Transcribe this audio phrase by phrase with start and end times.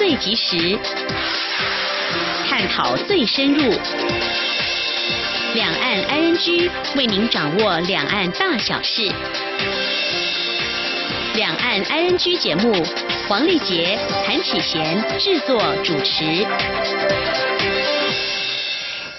[0.00, 0.78] 最及时，
[2.48, 3.70] 探讨最深入。
[5.52, 9.12] 两岸 ING 为您掌握两岸大小事。
[11.34, 12.72] 两岸 ING 节目，
[13.28, 16.46] 黄丽杰、谭启贤制作主持。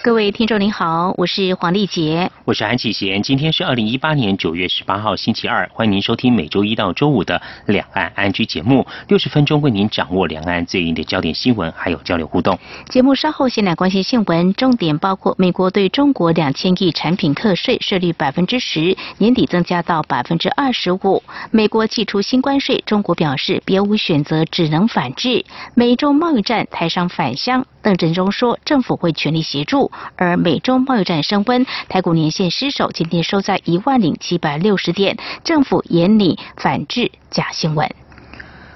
[0.02, 3.24] 各位听众您好，我是黄丽杰，我是韩启贤。
[3.24, 12.60] 今天是二零一八年九月十八号星期二，欢迎您收听每周一到周五的两岸安居节目，六十分钟为您掌握两岸最硬的焦点新闻，还有交流互动。
[12.90, 21.24] 节目稍后先来关心新闻，重点包括美国对中国两千亿产品课税税率百分之十，年底增加到百分之二十五。
[21.52, 25.46] 美国祭出新关税，中国表示别无选择，只能反制。
[25.74, 27.66] 美中贸易战，台商返乡。
[27.84, 29.90] 邓振中说，政府会全力协助。
[30.16, 35.18] 而美中贸易战升温，台股年失守，今天收在一万零七百六十点。
[35.44, 38.01] 政府严厉反制假新闻。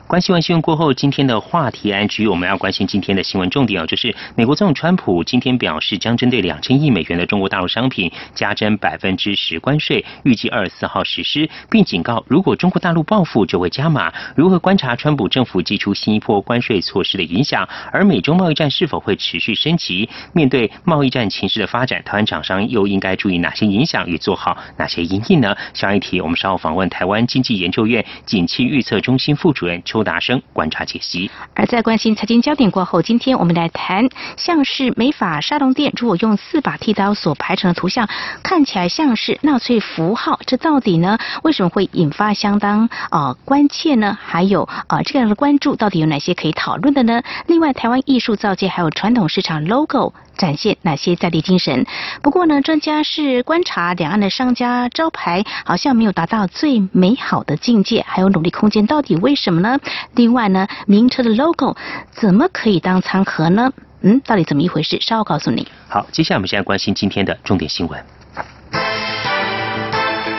[0.07, 14.13] 关心完新闻过后，今天的话题安居，我们要关心今天的新闻重点啊，就是美国总统川普今天表示，将针对两千亿美元的中国大陆商品加征百分之十关税，预计二十四号实施，并警告如果中国大陆报复就会加码。
[14.35, 17.67] 如何观察川普政府寄出新一波关税措施的影响？
[17.91, 20.07] 而美中贸易战是否会持续升级？
[20.33, 25.57] 面对贸易战情势的发展，台湾厂商又应该注意哪些影响与做好哪些应应呢？
[25.73, 29.81] 下一题，我们稍后访问台湾经济研究院景气预测中心副主任。
[29.95, 31.31] 邱达生观察解析。
[31.53, 38.09] 而在关心财经焦点过后，今天我们来谈，像是美法沙龙店，如果用四把剃刀所排成的图像，
[38.43, 41.17] 看起来像是纳粹符号，这到底呢？
[41.43, 44.17] 为什么会引发相当啊关切呢？
[44.21, 47.21] 还有啊这样的关注，到底有哪些可以讨论的呢？
[47.47, 50.13] 另外，台湾艺术造界还有传统市场 logo。
[50.37, 51.85] 展现哪些在地精神？
[52.21, 59.79] 不过呢，专家是观察两岸的商家招牌好像没有达到最美好的境界，还有努力空间，到底为什么呢？
[60.13, 61.75] 另外呢，名车的 logo
[62.11, 63.71] 怎么可以当餐盒呢？
[64.01, 64.99] 嗯，到底怎么一回事？
[65.01, 65.67] 稍后告诉你。
[65.87, 68.05] 好，接下来我们现在关心今天的重点新闻，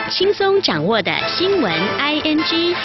[0.09, 2.75] 轻松掌握的新闻 I N G。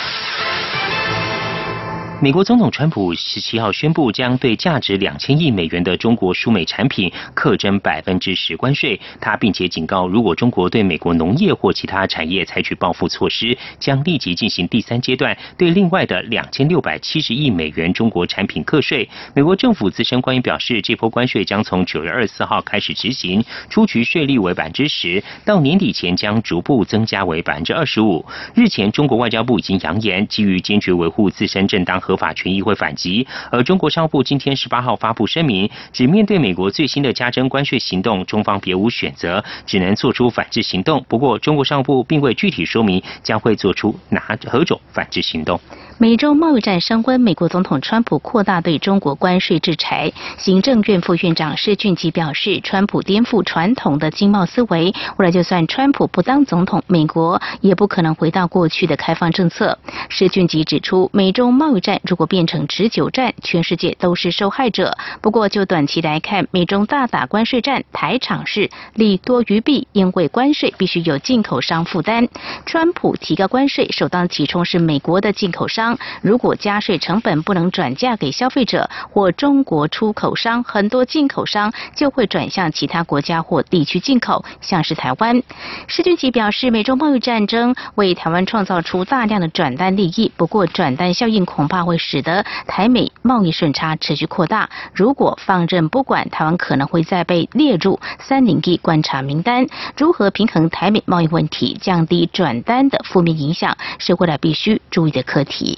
[2.22, 9.00] 美国总统川普十七号宣布，将对价值两千亿美元的中国输美产品课征百分之十关税。
[9.20, 19.08] 他并且警告，如果中国对美国农业或其他产业采取报复措施，将立即进行第三阶段对另外的两千六百七十亿美元中国产品课税。
[19.34, 28.24] 美国政府资深官员表示，这波关税将从九月二十四号开始执行，初局税率为百分之十，到年底前将逐步增加为百分之二十五。
[28.54, 41.02] 日前，中国外交部已经扬言，基于坚决维护自身正当和合法权益会反击，而中国商务部今天十八号发布声明，只面对美国最新的加征关税行动，中方别无选择，只能做出反制行动。
[41.08, 45.58] 不过，中国商务部并未具体说明将会做出哪何种反制行动。
[45.98, 50.12] 美洲贸易战升温，美国总统川普扩大对中国关税制裁。
[50.36, 59.78] 行政院副院长施俊吉表示，川普颠覆传统的经贸思维，未来就算川普不当总统，美国也不可能回到过去的开放政策。
[60.08, 64.96] 施俊吉指出，美中贸易战如果变成持久战，全世界都是受害者。
[65.20, 72.26] 不过就短期来看，美中大打关税战，台场是利多于弊，因为关税必须有进口商负担。
[72.66, 75.81] 川普提高关税，首当其冲是美国的进口商。
[76.22, 85.42] 如果加税成本不能转嫁给消费者或中国出口商，很多进口商就会转向其他国家或地区进口，像是台湾。
[85.88, 94.68] 施俊奇表示，美中贸易战争为台湾创造出大量的转单利益，不过转单效应恐怕会使得台美贸易顺差持续扩大。
[94.94, 99.66] 如果放任不管，台湾可能会再被列入三零一观察名单。
[99.96, 105.71] 如何平衡台美贸易问题，降低转单的负面影响，是未来必须注意的课题。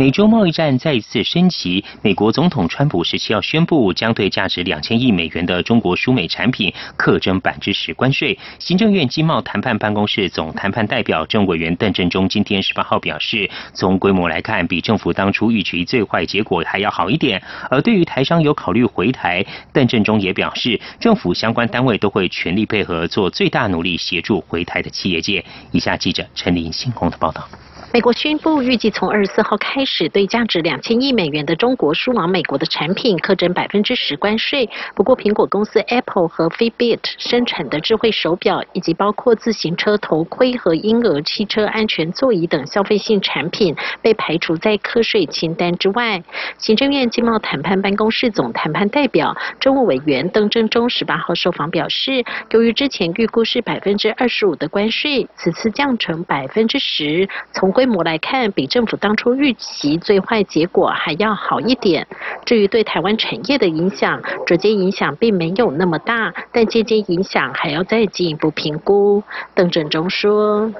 [0.00, 8.38] 美洲贸易战再一次升级，美国总统川普十七号宣布，将对价值两千亿美元的中国输美产品课征百分之十关税。
[8.58, 17.42] 行政院经贸谈判办公室总谈判代表政委员邓振中今天十八号表示，从规模来看，比政府当初预期最坏结果还要好一点。
[17.68, 25.44] 而对于台商有考虑回台，邓振中也表示，政府相关单位都会全力配合，做最大努力协助回台的企业界。
[25.72, 27.46] 以下记者陈林星红的报道。
[27.92, 34.70] 美国宣布，预计从二十四号开始，对价值两千亿美元的中国输往美国的产品课征百分之十关税。
[34.94, 46.22] 不过，苹果公司 Apple 和 Fitbit 生产的智慧手表，以及包括自行车头盔和婴儿汽车安全座椅等消费性产品，被排除在课税清单之外。
[46.58, 62.06] 行政院经贸谈判办公室总谈判代表、政务委员邓正中十八号受访表示，由于之前预估是百分之二十五的关税，此次降成百分之十，从规模来看，比政府当初预期最坏结果还要好一点。
[62.44, 69.22] 至于对台湾产业的影响，直接影响并没有那么大，但间接影响还要再进一步评估。
[69.54, 70.70] 邓振中说。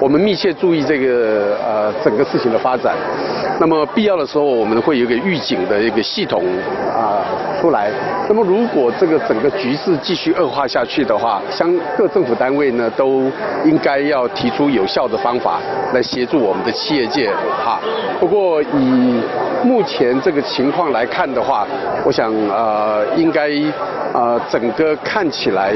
[0.00, 2.94] 我们密切注意这个呃整个事情的发展，
[3.58, 6.42] 那么必要的时候我们会有一个预警的一个系统
[6.94, 7.24] 啊
[7.60, 7.90] 出来。
[8.28, 13.30] 那么如果这个整个局势继续恶化下去的话，相各政府单位呢都
[13.64, 15.60] 应该要提出有效的方法
[15.92, 17.30] 来协助我们的企业界
[17.64, 17.80] 哈。
[18.20, 19.22] 不过以
[19.62, 21.66] 目前这个情况来看的话，
[22.04, 23.50] 我想呃应该
[24.12, 25.74] 呃整个看起来。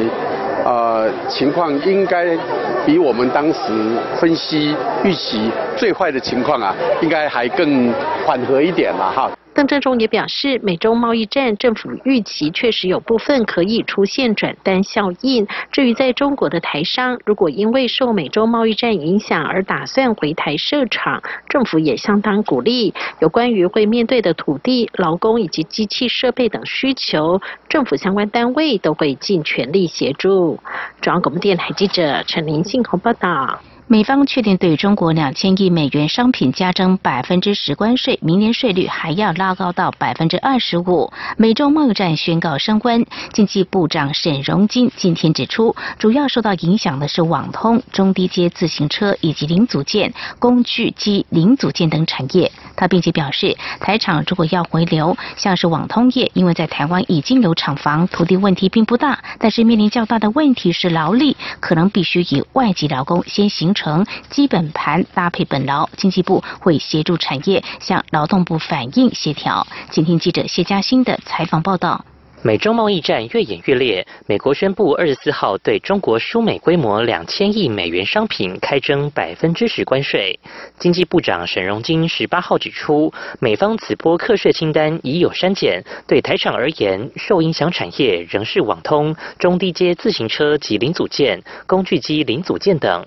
[0.65, 2.37] 呃，情况应该
[2.85, 4.75] 比我们当时分析
[5.05, 7.93] 预期最坏的情况啊，应该还更
[8.25, 9.31] 缓和一点了哈。
[9.53, 15.47] 邓正中也表示，美中贸易战政府预期确实有部分可以出现转单效应。
[15.73, 22.95] 至于在中国的台商，如果因为受美洲贸易战影响而打算回台设厂，政府也相当鼓励。
[23.19, 30.61] 有关于会面对的土地、劳工以及机器设备等需求，政府相关单位都会尽全力协助。
[31.01, 33.61] 中央广播电台记者陈林信鸿报道。
[33.93, 41.13] 美方确定对中国两千亿美元商品加征百分之十关税，明年税率还要拉高到百分之二十五。
[41.37, 52.53] 美中贸易战宣告升温，经济部长沈荣金今天指出，主要受到影响的是网通、中低阶自行车以及零组件、工具机零组件等产业。
[52.77, 64.05] 他并且表示，台厂如果要回流，像是网通业，因为在台湾已经有厂房，土地问题并不大，但是面临较大的问题是劳力，可能必须以外籍劳工先行成。
[64.29, 69.67] 基本盘搭配本劳，经济部会协助产业向劳动部反映协调。
[69.91, 72.05] 请听记者谢嘉欣的采访报道。
[72.43, 80.41] 美中贸易战越演越烈，美国宣布二十四号对中国输美规模两千亿美元商品开征百分之十关税。
[80.79, 93.05] 经济部长沈荣金十八号指出，美方此波课税清单已有删减，对台厂而言，受影响产业仍是网通、中低阶自行车及零组件、工具机零组件等。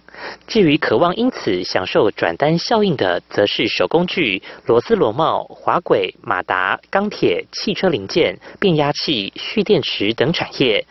[0.47, 9.31] 至于渴望因此享受转单效应的，则是手工具、螺丝螺帽、滑轨、马达、钢铁、汽车零件、变压器。
[9.35, 10.85] 蓄电池等产业，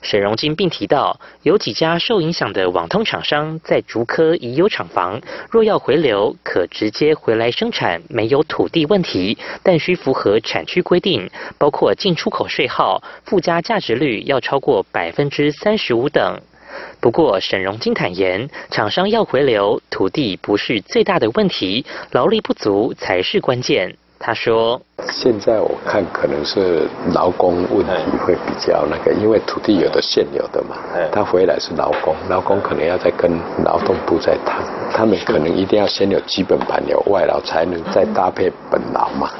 [0.00, 5.20] 沈荣金并提到，有几家受影响的网通厂商在竹科已有厂房，
[5.50, 11.28] 若要回流，可直接回来生产，没有土地问题，但需符合产区规定，
[11.58, 16.40] 包括进出口税号、附加价值率要超过百分之三十五等。
[17.00, 23.96] 不过，沈荣金坦言，厂商要回流，土地不是最大的问题，劳力不足才是关键。
[24.18, 24.80] 他说
[25.12, 30.76] ：“现在我看可能是劳工问题会比较那个，因为土地有的现有的嘛，
[31.12, 33.30] 他回来是劳工，劳工可能要再跟
[33.62, 39.30] 劳动部再谈，他们可能一定要先有基本盘有外劳，才能再搭配本劳嘛。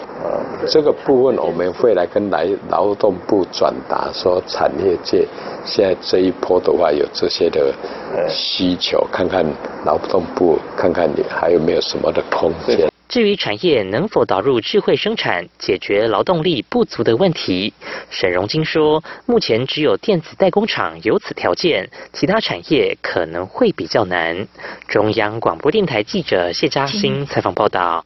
[0.67, 5.27] 这个部分我们会来跟来劳动部转达，说产业界
[5.65, 7.73] 现在这一波的话有这些的
[8.29, 9.45] 需求，看看
[9.85, 17.73] 劳动部看看你还有没有什么的空间。”至于产业能否导入智慧生产，解决劳动力不足的问题，
[18.09, 24.49] 沈荣金说，目前只有电子代工厂有此条件，其他产业可能会比较难。
[24.89, 28.03] 中央广播电台记者谢嘉欣采访报道。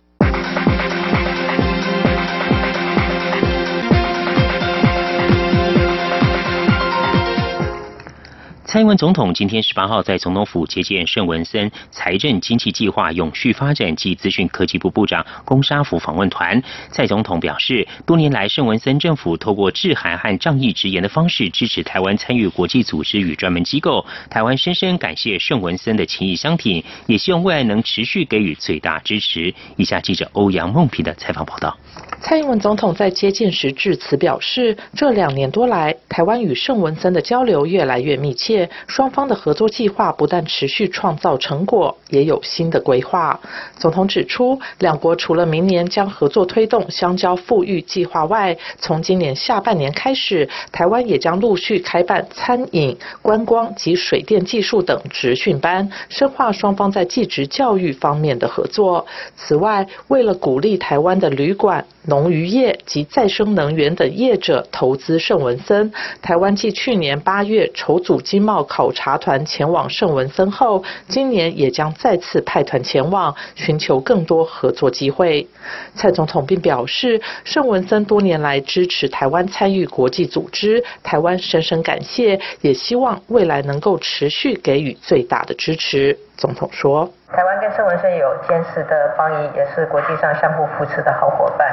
[8.69, 16.63] 蔡英文总统今天十八号在总统府接见盛文森财政经济计划永续发展及资讯科技部部长龚沙福访问团。
[16.91, 29.55] 蔡总统表示，多年来盛文森政府透过致函和仗义直言的方式支持台湾参与国际组织与专门机构，台湾深深感谢盛文森的情谊相挺，也希望未来能持续给予最大支持。
[29.77, 31.75] 以下记者欧阳梦平的采访报道。
[32.21, 43.41] 蔡英文总统在接见时致辞表示，这两年多来，台湾与盛文森的交流越来越密切，双方的合作计划不但持续创造成果，也有新的规划。
[43.79, 59.07] 总统指出，两国除了明年将合作推动相交富裕计划外，从今年下半年开始，台湾也将陆续开办餐饮、观光及水电技术等职训班，深化双方在技职教育方面的合作。
[59.35, 65.93] 此外，为了鼓励台湾的旅馆，农渔业及再生能源等业者投资圣文森，
[66.23, 75.47] 台湾继去年八月筹组经贸考察团前往圣文森后，今年也将再次派团前往，寻求更多合作机会。
[75.95, 86.19] 蔡总统并表示，圣文森多年来支持台湾参与国际组织，台湾深深感谢，也希望未来能够持续给予最大的支持。
[86.39, 91.69] 总统说：“台湾跟圣文生有坚实的邦谊，也是国际上相互扶持的好伙伴。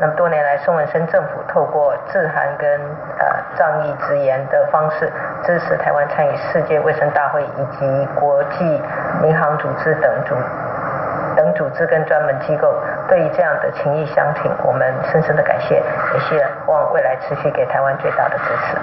[0.00, 2.68] 那么多年来，圣文生政府透过致函跟
[3.18, 5.12] 呃仗义直言的方式，
[5.44, 8.82] 支持台湾参与世界卫生大会以及国际
[9.22, 10.34] 民航组织等组。”
[11.38, 12.66] 等组织跟专门机构
[13.08, 16.34] 对于这样的情谊相挺，我们深深的感谢，也希
[16.66, 18.76] 望未来持续给台湾最大的支持。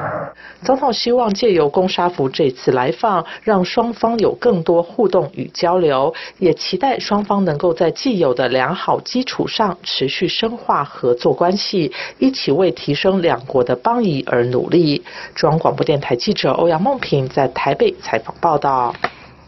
[0.65, 15.03] 总统希望借由龚沙福这次来访，让双方有更多互动与交流，也期待双方能够在既有的良好基础上持续深化合作关系，一起为提升两国的邦谊而努力。
[15.35, 18.93] 中央广播电台记者欧阳梦平在台北采访报道。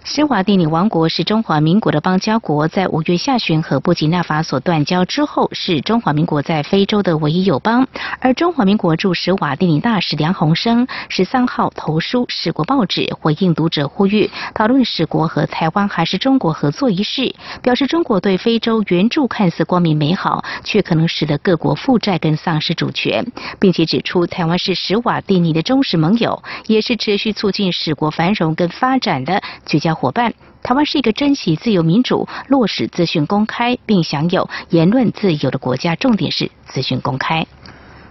[0.09, 7.85] 施瓦蒂尼王国是中华民国的邦交国，在五月下旬和布吉纳法索断交之后，是中华民国在非洲的唯一友邦。
[8.21, 23.25] 而中华民国驻施瓦蒂尼大使梁鸿生十三号投书使国报纸，回应读者呼吁，讨论使国和台湾还是中国合作一事，表示中国对非洲援助看似光明美好，却可能使得各国负债跟丧失主权，
[23.59, 29.96] 并且指出台湾是施瓦蒂尼的忠实盟友，也是持续促进使国繁荣跟发展的绝佳。
[29.99, 35.95] 伙伴，台湾是一个珍惜自由民主、落实资讯公开并享有言论自由的国家。
[35.95, 37.47] 重点是资讯公开。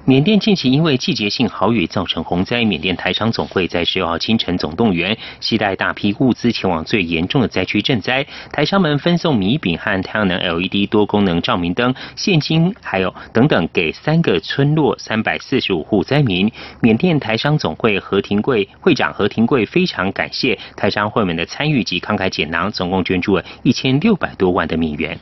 [0.08, 8.24] 缅甸近期因为季节性豪雨造成洪灾，缅甸台商总会在十六号清晨总动员，携带大批物资前往最严重的灾区赈灾。
[8.52, 16.52] 台商们分送米饼和太阳能 LED 多功能照明灯、现金，还有等等，给三个村落三百四十五户灾民。
[16.80, 25.18] 缅甸台商总会何廷贵会长何廷贵非常感谢台商会们的参与及慷慨解囊，总共捐助了一千六百多万的美元。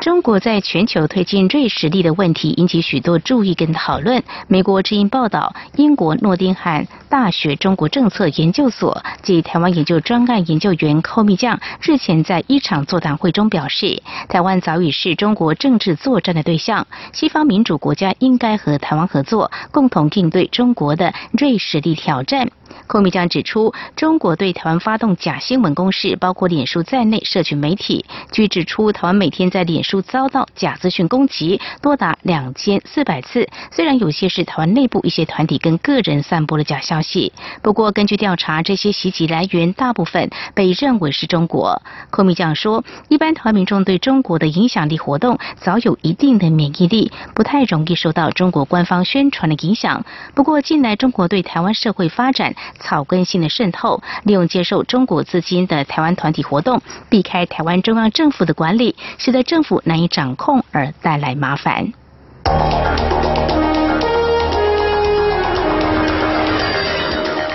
[0.00, 4.22] 中国在全球推进瑞实力的问题引起许多注意跟讨论。
[4.48, 22.50] 美国之音报道，英国诺丁汉大学中国政策研究所及台湾研究专案研究员寇密将日前在一场座谈会中表示，台湾早已是中国政治作战的对象，西方民主国家应该和台湾合作，共同应对中国的瑞实力挑战。
[22.86, 28.04] 寇密将指出，中国对台湾发动假新闻攻势，包括脸书在内社群媒体。
[28.32, 33.48] 据指出，台湾每天在脸书遭到假资讯攻击多达两千四百次。
[33.70, 41.82] 虽然有些是台湾内部一些团体跟个人散播的假消息，不过根据调查，这些袭击来源大部分被认为是中国。
[42.10, 50.04] 寇密将说，一般台湾民众对中国的影响力活动早有一定的免疫力，不太容易受到中国官方宣传的影响。
[50.34, 61.92] 不过近来中国对台湾社会发展草根性的渗透，利用接受中国资金的台湾团体活动，避开台湾中央政府的管理，使得政府难以掌控，而带来麻烦。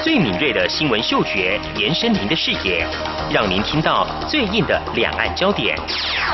[0.02, 2.84] 最敏锐的新闻嗅觉，延伸您的视野，
[3.32, 5.78] 让您听到最硬的两岸焦点。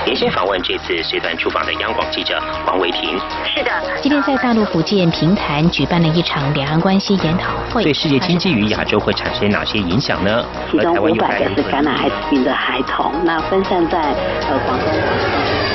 [0.06, 3.20] 连线访问这次随团出访的央广记者黄维婷。
[3.44, 10.46] 是的，今天在大陆福建平潭举办了一场两岸关系研讨会，对世界经济与亚洲会产生哪些影响呢？
[10.72, 14.00] 其中五百个是感染艾滋病的孩童，那分散在
[14.48, 15.75] 呃广东。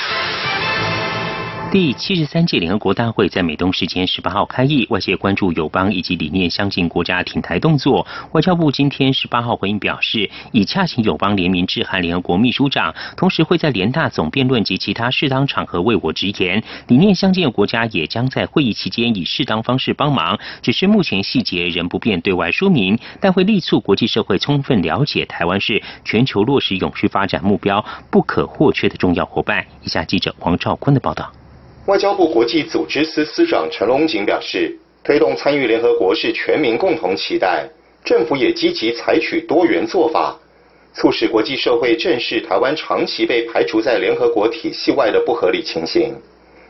[1.71, 8.05] 第七十三届联合国大会在美东时间十八号开议，外界关注友邦以及理念相近国家挺台动作。
[8.33, 16.61] 外交部今天十八号回应表示，已洽请友邦联名致函联合国秘书长，同时会在联大总辩论及其他适当场合为我直言。
[16.89, 29.65] 理念相近的国家也将在会议期间以适当方式帮忙，只是目前细节仍不便对外说明，但会力促国际社会充分了解台湾是全球落实永续发展目标不可或缺的重要伙伴。
[29.83, 31.31] 以下记者黄兆坤的报道。
[31.87, 37.67] 外交部国际组织司司长陈龙锦表示，推动参与联合国是全民共同期待，
[38.05, 40.39] 政府也积极采取多元做法，
[40.93, 46.13] 促使国际社会正视台湾长期被排除在联合国体系外的不合理情形。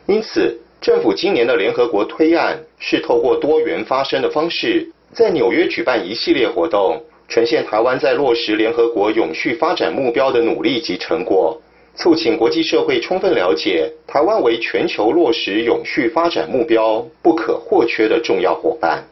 [0.07, 11.61] 因此，政府今年的联合国推案是透过多元发声的方式，在纽约举办一系列活动，呈现台湾在落实联合国永续发展目标的努力及成果，
[11.95, 19.03] 促请国际社会充分了解台湾为全球落实永续发展目标不可或缺的重要伙伴。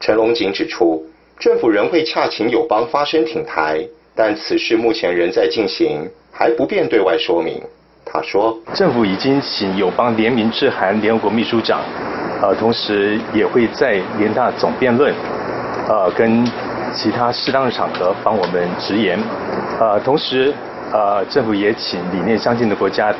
[0.00, 1.04] 陈龙锦指出。
[1.40, 3.80] 政府仍会洽请友邦发声挺台，
[4.12, 6.00] 但此事目前仍在进行，
[6.32, 7.62] 还不便对外说明。
[8.04, 11.80] 他说，政府已经请友邦联名致函联合国秘书长，
[12.42, 15.14] 呃，同时也会在联大总辩论，
[15.88, 16.44] 呃，跟
[16.92, 19.16] 其他适当的场合帮我们直言。
[19.78, 20.52] 呃，同时，
[20.90, 23.14] 呃，政府也请理念相近的国家，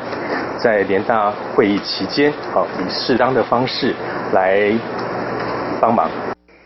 [0.57, 3.93] 在联大会议期间，好，以适当的方式
[4.33, 4.71] 来
[5.79, 6.09] 帮忙。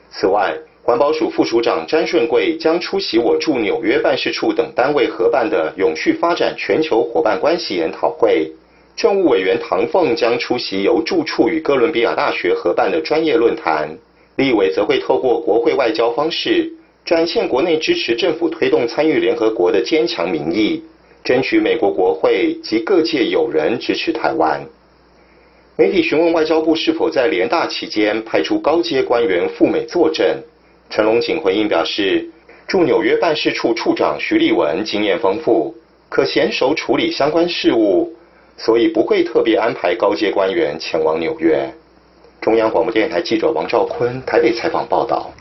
[0.09, 8.49] 此外，环保署副署长詹顺贵将出席我驻纽约办事处等单位合办的永续发展全球伙伴关系研讨会，
[8.95, 13.89] 政务委员唐凤将出席由驻处与哥伦比亚大学合办的专业论坛，
[14.37, 16.71] 立委则会透过国会外交方式，
[17.03, 20.81] 展现国内支持政府推动参与联合国的坚强民意，
[21.23, 24.61] 争取美国国会及各界友人支持台湾。
[25.77, 30.37] 媒体询问外交部是否在联大期间派出高阶官员赴美坐镇。
[30.89, 32.29] 陈龙锦回应表示，
[32.67, 35.73] 驻纽约办事处处长徐立文经验丰富，
[36.09, 38.13] 可娴熟处理相关事务，
[38.57, 41.67] 所以不会特别安排高阶官员前往纽约。
[42.39, 45.31] 中央广播电台记者王兆坤台北采访报道。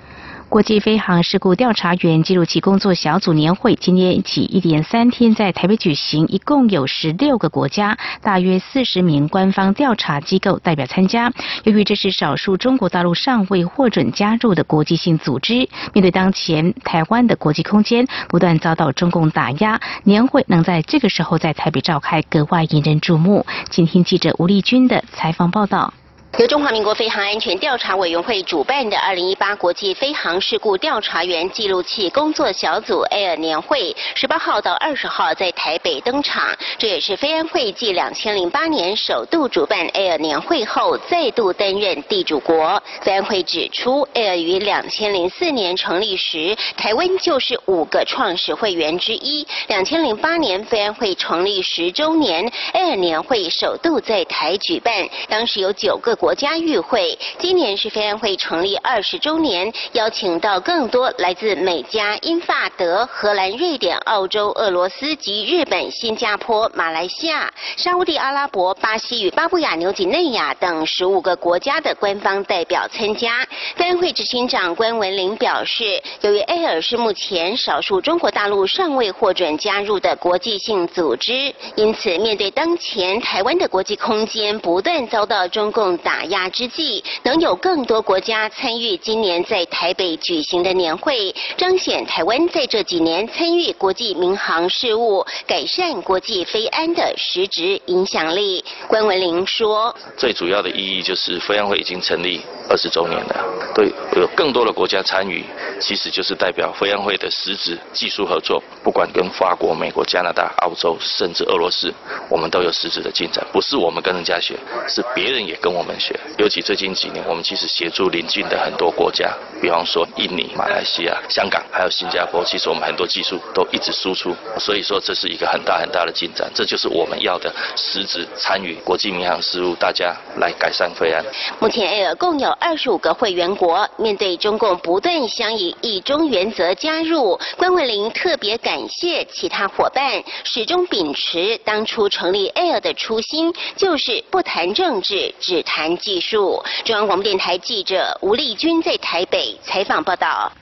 [0.53, 11.33] 国际飞航事故调查员记录器工作小组年会今天起一连三天在台北举行，一共有十六个国家，大约四十名官方调查机构代表参加。
[11.65, 23.47] 由于这是少数中国大陆尚未获准加入的国际性组织，面对当前台湾的国际空间不断遭到中共打压，年会能在这个时候在台北召开，格外引人注目。
[23.71, 25.95] 请听记者吴丽君的采访报道。
[26.39, 36.57] 由中华民国飞航安全调查委员会主办的二零一八国际飞航事故调查员记录器工作小组 Air 年会，十八号到二十号在台北登场。
[36.79, 42.83] 这也是飞安会继两千零八年首度主办 Air 年会后，再度担任地主国。
[43.03, 49.47] 飞安会指出，Air 于两千零四年成立时，台湾就是五个创始会员之一。
[49.69, 56.17] 两千零八年飞安会成立十周年，Air 年会首度在台举办，当时有九个。
[56.23, 73.45] 国家与会，今年是非安会成立二十周年，邀请到更多来自美加、英法德、荷兰、瑞典、澳洲、俄罗斯及日本、新加坡、马来西亚、沙地阿拉伯、巴西与巴布亚纽几内亚等十五个国家的官方代表参加。
[73.75, 86.12] 非安会执行长关文林表示，由于 Air 是目前少数中国大陆尚未获准加入的国际性组织，因此面对当前台湾的国际空间不断遭到中共打。
[86.13, 98.63] 打压之际，能有更多国家参与今年在台北举行的年会，彰显台湾在这几年参与国际民航事务、改善国际飞安的实质影响力。
[98.87, 103.45] 关文玲说：“最主要的意义就是飞安会已经成立二十周年了，
[103.75, 105.43] 对，有更多的国家参与，
[105.81, 108.63] 其实就是代表飞安会的实质技术合作。
[108.85, 111.91] 不管跟法国、美国、加拿大、澳洲，甚至俄罗斯，
[112.29, 113.43] 我们都有实质的进展。
[113.51, 115.97] 不是我们跟人家学，是别人也跟我们。”
[116.39, 131.25] 尤其最近几年，我们其实协助邻近的很多国家，比方说印尼、马来西亚、香港，还有新加坡，其实我们很多技术都一直输出，所以说这是一个很大很大的进展，这就是我们要的实质参与国际民航事务，大家来改善飞安。
[131.61, 145.92] 目前 Air 共有二十五个会员国，面对中共不断想以一中原则加入，关文林特别感谢其他伙伴，始终秉持当初成立 Air 的初心，就是不谈政治，只谈。
[145.99, 150.53] 技术，中央广播电台记者吴丽君在台北采访报道。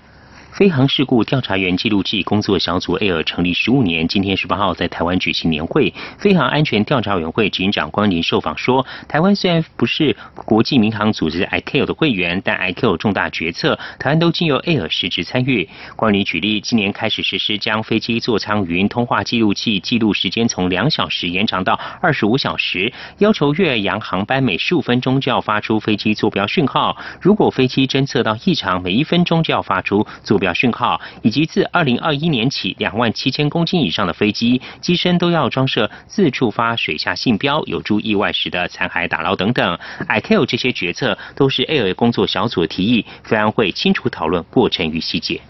[0.52, 5.94] 飞航事故调查员记录器工作小组 Air 成立十五年，今天十八号在台湾举行年会。
[6.18, 15.68] 飞航安全调查委员会执行长关林受访说，台湾虽然不是国际民航组织 ICAO 的会员，但 ICAO 重大决策，台湾都经由 Air 实质参与。
[15.94, 30.39] 关林举例，今年开始实施将飞机座舱语音通话记录器记录时间从两小时延长到二十五小时，要求越洋航班每十五分钟就要发出飞机坐标讯号，如果飞机侦测到异常，每一分钟就要发出坐。
[30.40, 39.78] 表讯号，以及自二零二一年起，两万七千公斤以上的飞机机身都要装设自触发水下信标，有助意外时的残骸打捞等等。
[40.08, 45.40] I Q 这些决策都是 A A 工作小组提议，飞安会清楚讨论过程与细节。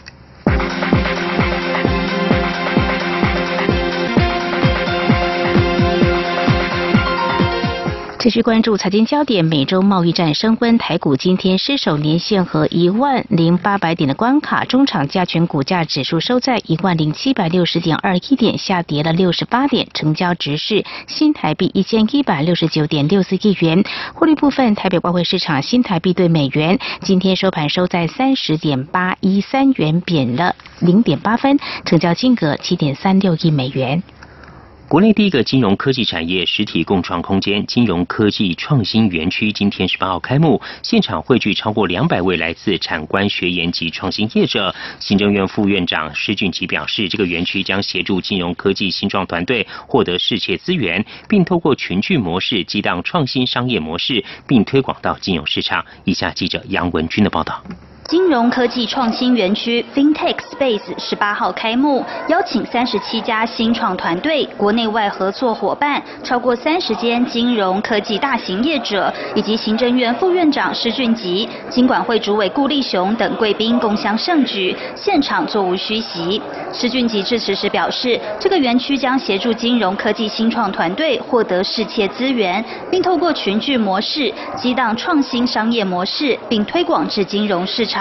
[8.21, 23.83] 继续关注财经焦点，美洲贸易战升温，台股今天失守年线和一万零八百点的关卡，中场加权股价指数收在一万零七百六十点二一点，下跌了六十八点，成交值是新台币一千一百六十九点六四亿元。
[24.13, 34.03] 汇率部分，台北外汇市场新台币对美元今天收盘收在三十点八一三元，贬了零点八分，成交金额七点三六亿美元。
[34.91, 44.75] 国内第一个金融科技产业实体共创空间——金融科技创新园区，今天十八号开幕，现场汇聚超过两百位来自产官学研及创新业者。
[44.99, 55.87] 行政院副院长施俊吉表示，这个园区将协助金融科技新创团队获得世界资源，并透过群聚模式激荡创新商业模式，并推广到金融市场。
[56.03, 57.63] 以下记者杨文军的报道。
[58.11, 76.43] 金融科技创新园区 FinTech Space 十八号开幕，邀请三十七家新创团队、国内外合作伙伴，超过三十间金融科技大型业者，以及行政院副院长施俊吉、金管会主委顾立雄等贵宾共襄盛举，现场座无虚席。
[76.73, 88.00] 施俊吉致辞时表示，这个园区将协助金融科技新创团队获得世切资源，并透过群聚模式激荡创新商业模式，并推广至金融市场。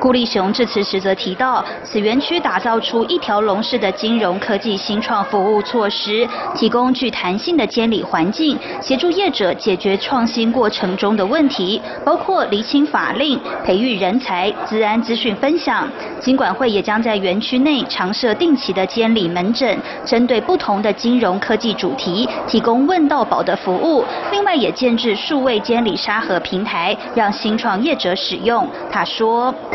[0.00, 15.88] 顾立雄致辞时则提到，此园区打造出一条龙式的金融科技新创服务措施，提供具弹性的监理环境，协助业者解决创新过程中的问题，包括厘清法令、培育人才、资安资讯分享。
[16.20, 24.04] 金管会也将在园区内常设定期的监理门诊，针对不同的金融科技主题，提供问到宝的服务。
[24.30, 28.68] 另外，也建制数位监理沙盒平台，让新创业者使用。
[28.90, 29.33] 他说。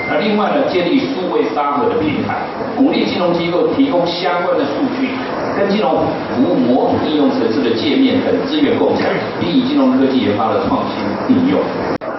[0.09, 5.09] 那另外呢，建立数位沙盒的平台，鼓励金融机构提供相关的数据，
[5.57, 9.05] 跟金融服务模组应用程式的界面等资源共享，
[9.41, 11.59] 利于金融科技研发的创新应用。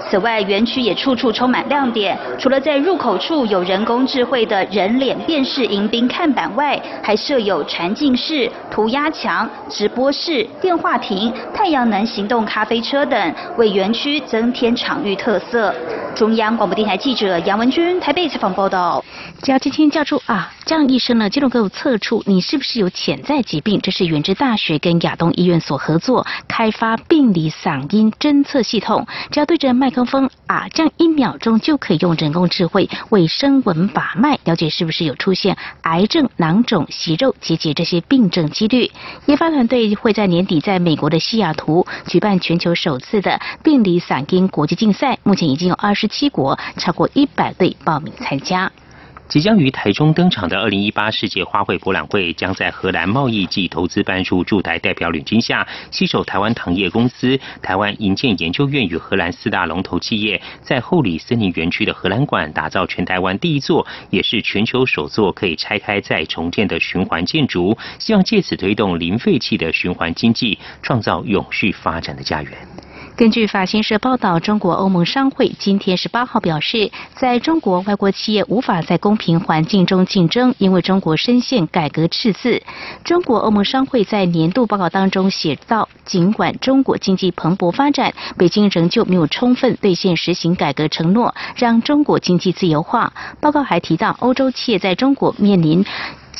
[0.09, 2.19] 此外，园区也处处充满亮点。
[2.39, 15.75] 除了在入口处有人工智慧的人脸辨识迎宾看板外，还设有沉浸式、涂鸦墙、直播室、电话亭、太阳能行动咖啡车等，为园区增添场域特色。
[16.15, 19.05] 中央广播电台记者杨文君台北采访报道。
[19.43, 23.81] 只要今天叫出啊，这样一声呢，就能够测出你是不是有潜在疾病。
[23.81, 30.01] 这是远之大学跟亚东医院所合作开发病理嗓音侦测系统，只要对着麦克。
[30.05, 38.91] 风啊，这样一秒钟就可以用人工智慧为声纹把脉，了解是不是有出现癌症、囊肿、息肉、结节这些病症几率。
[39.27, 48.73] 研发团队会在年底在美国的西雅图举办全球首次的病理嗓音国际竞赛，目前已经有二十七国超过一百队报名参加。
[49.31, 72.53] 即将于台中登场的二零一八世界花卉博览会，将在荷兰贸易暨投资办事处驻台代表领军下，携手台湾糖业公司、台湾营建研究院与荷兰四大龙头企业，在后里森林园区的荷兰馆打造全台湾第一座，也是全球首座可以拆开再重建的循环建筑，希望借此推动零废弃的循环经济，创造永续发展的家园。
[73.21, 82.63] 根据法新社报道，中国欧盟商会今天十八号表示，在中国外国企业无法在公平环境中竞争，因为中国深陷改革赤字。
[83.05, 93.13] 中国欧盟商会在年度报告当中写道，尽管中国经济蓬勃发展，北京仍旧没有充分兑现实行改革承诺，让中国经济自由化。
[93.39, 95.85] 报告还提到，欧洲企业在中国面临。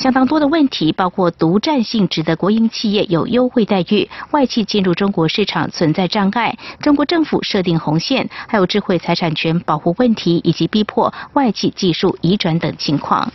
[0.01, 13.31] 相当多的问题，包括独占性质的国营企业有优惠待遇，外企进入中国市场存在障碍，中国政府设定红线，还有智慧财产权保护问题，以及逼迫外企技术移转等情况。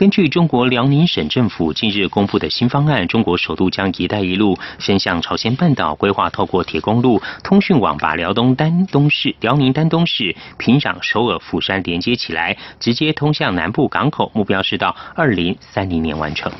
[0.00, 16.50] 根据中国辽宁省政府近日公布的新方案，中国首都将“一带一路”伸向朝鲜半岛，规划透过铁公路、通讯网把辽东丹东市、辽宁丹东市、平壤、首尔、釜山连接起来，直接通向南部港口，目标是到二零三零年完成。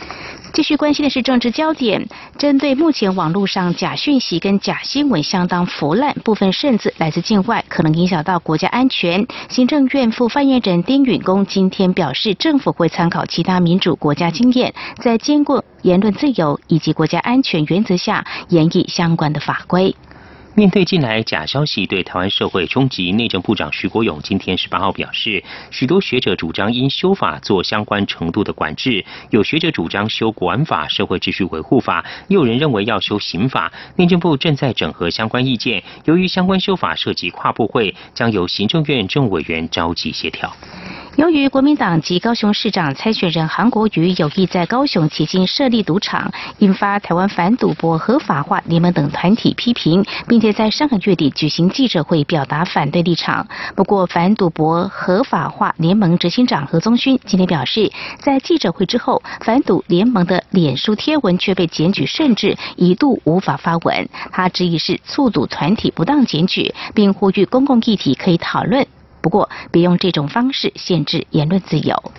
[0.52, 9.26] 继续关心的是政治焦点，针对目前网络上假讯息跟假新闻相当腐烂，部分甚至来自境外，可能影响到国家安全。
[9.48, 19.94] 行政院副发言人丁允恭今天表示，政府会参考其他民主国家经验，在兼顾言论自由以及国家安全原则下，研议相关的法规。
[20.56, 33.72] 面对近来假消息对台湾社会冲击，内政部长徐国勇今天十八号表示，许多学者主张因修法做相关程度的管制，有学者主张修国安法、社会秩序维护法，也有人认为要修刑法。
[33.94, 40.52] 内政部正在整合相关意见，由于相关修法涉及跨部会，将由行政院政委员召集协调。
[41.16, 53.46] 由于国民党及高雄市长参选人韩国瑜有意在高雄起经设立赌场，引发台湾反赌博合法化联盟等团体批评，并且在上个月底举行记者会表达反对立场。
[53.76, 64.08] 不过，反赌博合法化联盟执行长何宗勋今天表示，在记者会之后，反赌联盟的脸书贴文却被检举，甚至一度无法发文。
[64.32, 68.86] 他质疑是促赌团体不当检举，并呼吁公共议题可以讨论。
[69.20, 72.12] 不过，别用这种方式限制言论自由。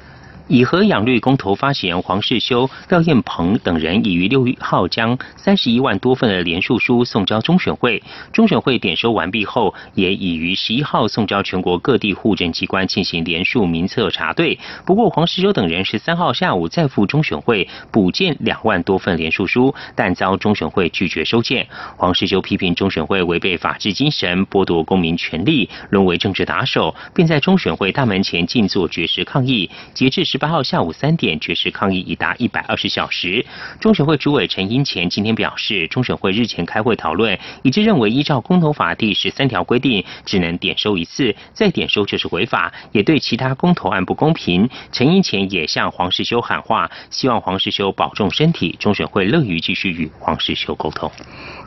[0.52, 14.60] 以和养绿公投发起人黄世修、廖燕鹏等人已于六号将三十一万多份的连署书送交中选会，中选会点收完毕后，也已于十一号送交全国各地户政机关进行连署名册查对。
[14.86, 21.66] 不过，黄世修等人十三号下午再赴中选会补件两万多份连署书，但遭中选会拒绝收件。
[21.96, 29.70] 黄世修批评中选会违背法治精神，剥夺公民权利，沦为政治打手，并在中选会大门前静坐绝食抗议。
[29.94, 33.46] 截至十八号下午三点，绝食抗议已达一百二十小时。
[33.80, 44.68] 中选会主委陈英前今天表示，中选会日前开会讨论，一致认为依照公投法第十三条规定，只能点收一次，再点收就是违法，也对其他公投案不公平。
[44.92, 48.76] 陈英前也向黄世修喊话，希望黄世修保重身体。
[48.80, 51.12] 中选会乐于继续与黄世修沟通。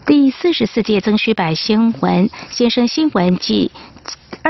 [0.05, 3.71] 第四十四届曾虚白新闻先生新闻记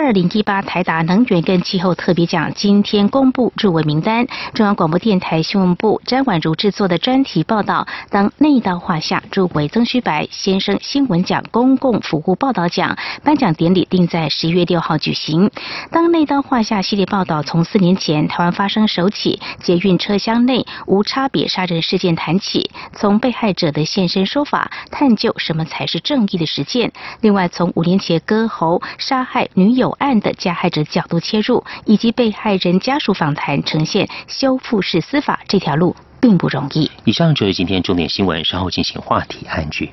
[0.04, 4.26] 二零一八台达能源跟气候特别奖今天公布入围名单。
[4.52, 15.50] 中央广播电台新闻部詹婉如制作的专题报道，当内刀画下入围曾虚白先生新闻奖公共服务报道奖颁奖典礼定在十一月六号举行。
[15.90, 26.92] 当内刀画下系列报道从四年前台湾发生首起捷运车厢内无差别杀人事件谈起，从被害者的现身说法探究什么才是正义的实践。
[27.22, 29.93] 另外，从五年前割喉杀害女友。
[29.98, 36.90] 案的加害者角度切入，以及被害人家属访谈，呈现修复式司法这条路并不容易。
[37.04, 39.92] 以上就是今天重点新闻，稍后进行话题安居。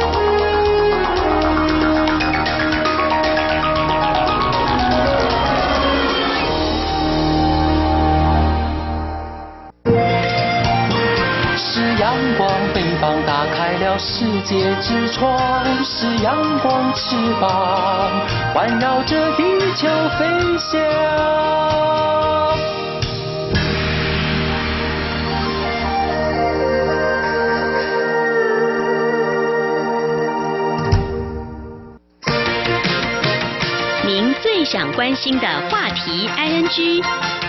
[14.03, 18.09] 世界之窗是阳光翅膀，
[18.51, 19.43] 环绕着地
[19.75, 19.87] 球
[20.17, 20.25] 飞
[20.57, 20.81] 翔。
[34.03, 37.40] 您最想关心的话题，ING。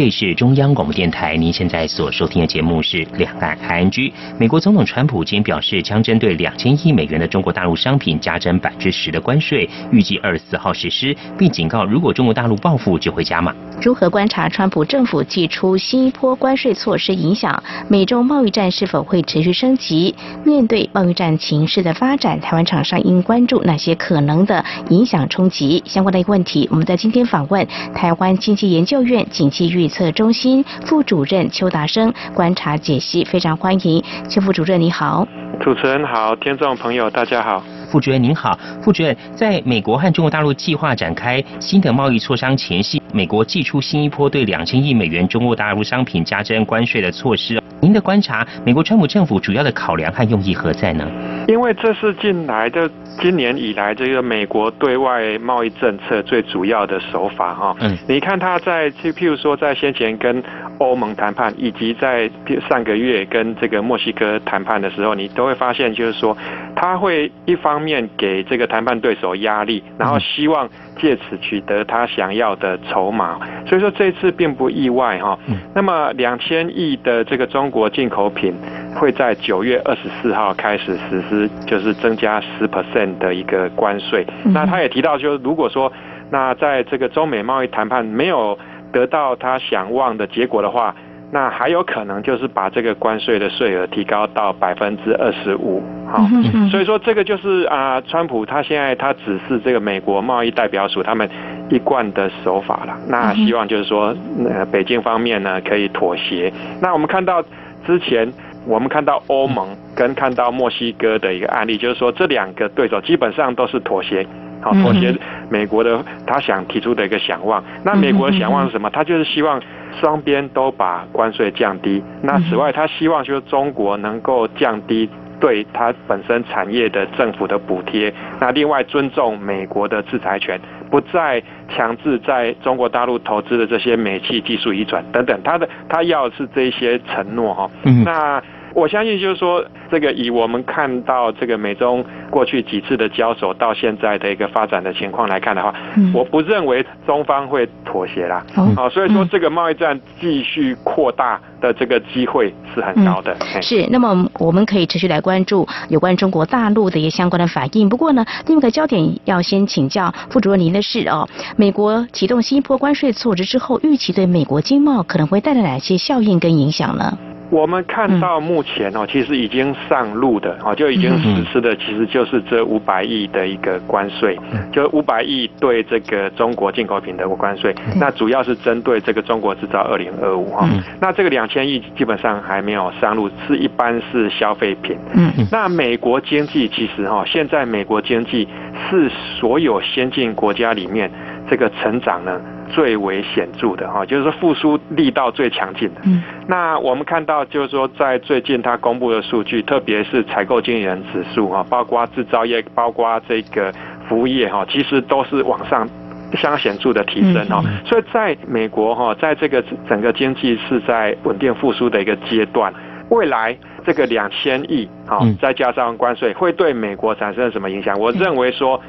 [0.00, 3.90] 这里是中央广播电台，您现在所收听的节目是《两岸 ING》。
[4.38, 13.54] 美国总统川普今天表示，将针对两千亿美元的中国大陆商品加征百分之十的关税，预计二十四号实施，并警告如果中国大陆报复就会加码。
[13.82, 20.14] 如何观察川普政府祭出新一波关税措施影响美中贸易战是否会持续升级？
[20.46, 25.82] 面对贸易战情势的发展，台湾厂商应关注哪些可能的影响冲击？
[25.84, 35.26] 相关的一个问题，我们在今天访问台湾经济研究院经济预测中心副主任邱达生观察解析，非常欢迎邱副主任，你好。
[35.60, 37.62] 主持人好，听众朋友大家好。
[37.90, 47.60] 副主任您好，副主任，在美国和中国大陆计划展开新的贸易磋商前夕，美国寄出新一波对两千亿美元中国大陆商品加征关税的措施。
[47.82, 51.04] 您的观察，美国川普政府主要的考量和用意何在呢？
[51.46, 52.88] 因为这是近来的
[53.20, 57.76] 今年以来这个美国对外贸易政策最主要的手法哈。
[57.80, 60.42] 嗯，你看他在譬如说在先前跟
[60.78, 62.30] 欧盟谈判，以及在
[62.68, 66.36] 上个月跟这个墨西哥谈判的时候，你都会发现，就是说，
[66.74, 73.38] 他会一方面给这个谈判对手压力，然后希望借此取得他想要的筹码。
[73.66, 75.38] 所以说这次并不意外哈。
[75.74, 78.54] 那么两千亿的这个中国进口品
[78.96, 84.26] 会在九月二十四号开始实施，就是增加十 percent 的一个关税。
[84.44, 85.92] 那他也提到，就是如果说
[86.30, 88.58] 那在这个中美贸易谈判没有
[88.92, 90.94] 得到他想望的结果的话，
[91.32, 96.26] 那还有可能就是把这个关税的税额提高到百分之二十五，好，
[96.70, 101.28] 所以说这个就是啊，川普他现在他只是这个美国贸易代表署他们
[101.68, 102.96] 一贯的手法了。
[103.08, 104.12] 那希望就是说，
[104.48, 106.52] 呃，北京方面呢可以妥协。
[106.82, 107.40] 那我们看到
[107.86, 108.28] 之前
[108.66, 114.26] 我们看到欧盟跟看到墨西哥的一个案例，就是说这两个对手基本上都是妥协。
[114.62, 115.16] 好，妥协
[115.48, 117.64] 美国的他想提出的一个想望。
[117.82, 118.90] 那美国的想望是什么？
[118.90, 119.58] 他就是希望
[119.98, 122.02] 双边都把关税降低。
[122.22, 125.08] 那此外，他希望就是中国能够降低
[125.40, 128.12] 对他本身产业的政府的补贴。
[128.38, 135.40] 那另外尊重美国的制裁权，不再强制在中国大陆投资的这些煤气技术移转等等。
[135.42, 137.70] 他的他要是这些承诺哈。
[138.04, 138.42] 那。
[138.74, 145.74] 我相信，就是说，这个以我们看到这个美中过去几次的交手到现在的一个发展的情况来看的话，
[146.14, 148.44] 我不认为中方会妥协啦。
[148.76, 153.36] 好，所以说这个贸易战继续扩大的这个机会是很高的。
[153.60, 157.88] 是，那么我们可以持续来关注有关中国大陆的一些相关的反应。
[157.88, 167.18] 不过呢，另一个焦点要先请教副主任您的是哦，美国启动新一波关税措施之后，预期对美国经贸可能会带来哪些效应跟影响呢？
[167.50, 174.38] 我们看到目前哦，其实已经上路的哦，就已经实施的，其实就是这五百亿的一个关税，
[174.72, 180.68] 就五百亿对这个中国进口品的关税，那主要是针对这个中国制造二零二五哈。
[181.00, 184.96] 那这个两千亿基本上还没有上路，是一般是消费品。
[185.14, 188.46] 嗯那美国经济其实哈，现在美国经济
[188.88, 191.10] 是所有先进国家里面
[191.48, 192.40] 这个成长呢。
[192.72, 196.00] 最为显著的哈，就是复苏力道最强劲的。
[196.04, 203.72] 嗯，那我们看到就是说，在最近它公布的数据，特别是采购经理人指数哈，包括制造业，包括这个
[204.08, 205.88] 服务业哈，其实都是往上
[206.34, 207.62] 相当显著的提升哈。
[207.84, 212.72] 所以在美国哈，在这个整个经济是在稳定复苏的一个阶段，
[213.10, 217.98] 未来这个两千亿哈，再加上关税，会对美国产生什么影响？
[217.98, 218.80] 我认为说。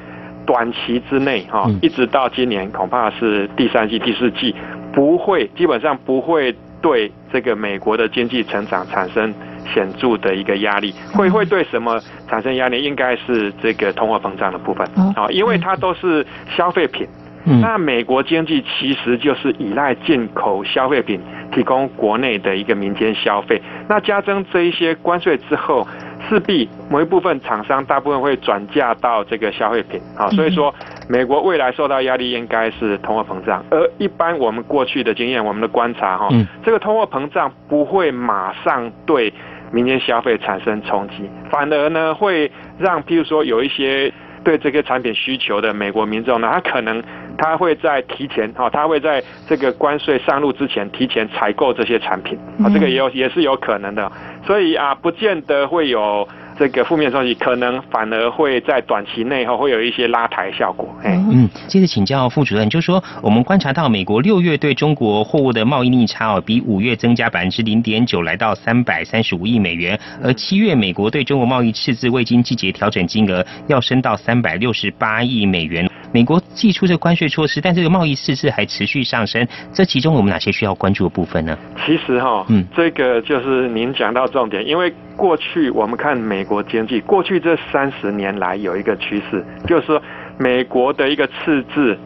[0.46, 4.56] 短期之内，哈，一直到今年，恐怕是第三季、第四季，
[4.92, 9.34] 不会，基本上不会对这个美国的经济成长产生
[9.74, 10.94] 显著的一个压力。
[11.14, 12.84] 会会对什么产生压力？
[12.84, 16.26] 应该是这个通货膨胀的部分，啊，因为它都是
[16.56, 17.08] 消费品。
[17.44, 21.20] 那美国经济其实就是依赖进口消费品
[21.52, 23.60] 提供国内的一个民间消费。
[23.88, 25.88] 那加征这一些关税之后。
[26.32, 30.00] 势必某一部分厂商大部分会转嫁到这个消费品。
[30.18, 30.74] 啊，所以说
[31.10, 36.30] 美国未来受到压力应该是通货膨胀，而一般我们过去的经验，我们的观察哈，
[36.64, 39.34] 这个通货膨胀不会马上对
[39.74, 44.14] 民间消费产生冲击，反而呢会让譬如说有一些
[44.44, 47.04] 对这个产品需求的美国民众呢，他可能
[47.42, 54.12] 他会在提前哈，他会在这个关税上路之前提前采购这些产品啊，这个也有也是有可能的。
[54.46, 56.28] 所以啊，不见得会有
[56.60, 60.88] 这个负面消息，可能反而会在短期内哈会有一些拉抬效果。
[61.04, 75.90] 嗯，接着请教副主任，就是说我们观察到美国六月对中国货物的贸易逆差哦，比五月增加百分之零点九，来到三百三十五亿美元，而七月美国对中国贸易赤字未经季节调整金额要升到三百六十八亿美元。
[76.12, 81.58] 美国寄出这关税措施，但这个贸易赤字还持续上升，这其中我们哪些需要关注的部分呢？
[81.86, 90.02] 其实哈，嗯，这个就是您讲到重点，因为过去我们看美国经济，过去这三十年来有一个趋势，就是说
[90.38, 91.98] 美国的一个赤字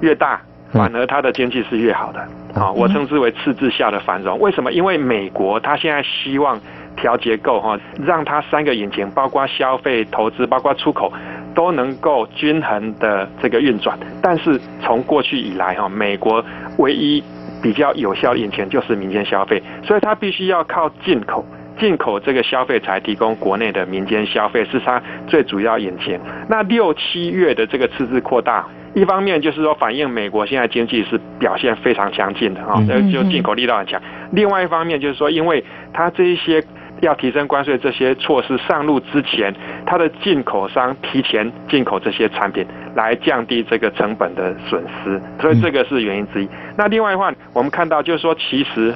[0.00, 0.40] 越大，
[0.72, 2.20] 反而它的经济是越好的。
[2.54, 4.38] 啊，我称之为赤字下的繁荣。
[4.38, 4.70] 为什么？
[4.72, 6.60] 因为美国它现在希望
[6.96, 11.12] 调结构哈，让它三个引擎，包括消费、投资，包括出口。
[11.54, 16.44] 都能够均衡的这个运转，但是从过去以来哈，美国
[16.78, 17.22] 唯一
[17.62, 21.44] 比较有效的引擎就是民间消费，所以它必须要靠进口，
[21.78, 26.18] 进口这个消费才提供国内的民间消费，是它最主要引擎。
[26.48, 32.82] 那六七月的这个赤字扩大，一方面就是说反映美国现在经济是表现非常强劲的哈，
[33.12, 34.00] 就进口力道很强；
[34.32, 36.62] 另外一方面就是说，因为它这一些。
[37.00, 39.54] 要提升关税这些措施上路之前，
[39.86, 46.48] 它的进口商提前进口这些产品，来降低这个成本的损失，所以这个是原因之一。
[46.76, 48.94] 那另外的话，我们看到就是说，其实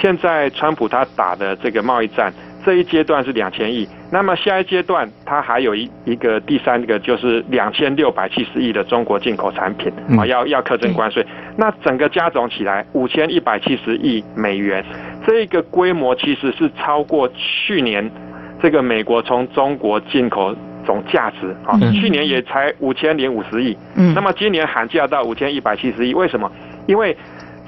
[0.00, 2.32] 现在川普他打的这个贸易战，
[2.64, 11.24] 这一阶段是两千亿，那么下一阶段它还有一一个第三个就是两千六百七十亿的中国进口产品啊，要要课征关税，
[11.56, 14.84] 那整个加总起来五千一百七十亿美元，
[15.30, 18.10] 这个规模其实是超过去年
[18.60, 20.52] 这个美国从中国进口
[20.84, 26.50] 总价值啊，去年也才五千零五十亿，嗯，那么今年喊价到五千一百七十亿，为什么？
[26.86, 27.16] 因为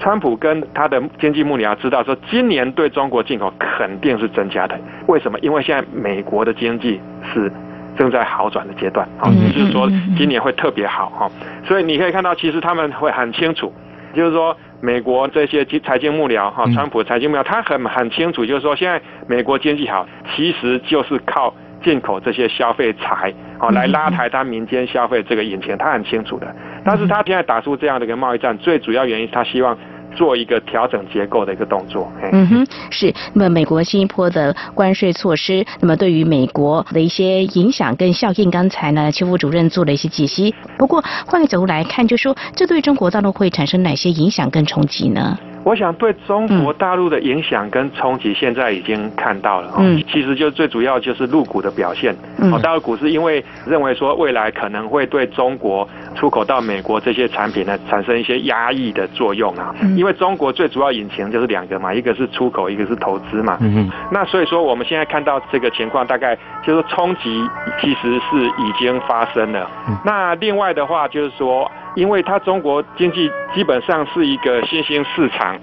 [0.00, 4.76] 川普跟他的经济幕僚知道说，今年对中国进口肯定是增加的。
[5.06, 5.38] 为什么？
[5.38, 7.00] 因为现在美国的经济
[7.32, 7.52] 是
[7.96, 11.30] 正在好转的阶段，啊，就是说今年会特别好哈。
[11.64, 13.72] 所以你可以看到，其实他们会很清楚，
[14.16, 20.04] 就是说美国这些财经幕僚哈，川普财经幕僚，他很很清楚，就是说现在美国经济好，
[20.34, 21.54] 其实就是靠
[21.84, 26.52] 进口这些消费财，哦，来拉抬他民间消费这个引擎，他很清楚的。
[26.84, 29.78] 但是他现在打出这样的一个贸易战，最主要原因是他希望
[30.14, 32.10] 做一个调整结构的一个动作。
[32.32, 33.12] 嗯哼，是。
[33.32, 40.54] 那么美国新一波的关税措施，那么对于美国的一些影响跟效应，刚才呢邱副主任做了一些解析。
[40.78, 45.38] 不过换个角度来看，就说这对中国大陆会产生哪些影响跟冲击呢？
[45.64, 49.72] 我想对中国大陆的影响跟冲击，现在已经看到了。
[49.78, 52.12] 嗯，其实就最主要就是入股的表现。
[52.38, 59.74] 嗯，大陆股市因为认为说未来可能会对中国出口到美国这些产品呢产生一些压抑的作用啊。
[59.80, 63.58] 嗯，因为中国最主要引擎就是两个嘛，一个是出口，一个是投资嘛。
[63.60, 63.90] 嗯嗯。
[64.10, 67.48] 那所以说我们现在看到这个情况，大概就是冲击
[67.80, 69.70] 其实是已经发生了。
[70.04, 71.70] 那另外的话就是说。
[71.94, 75.54] 因为它中国经济基本上是一个新兴市场，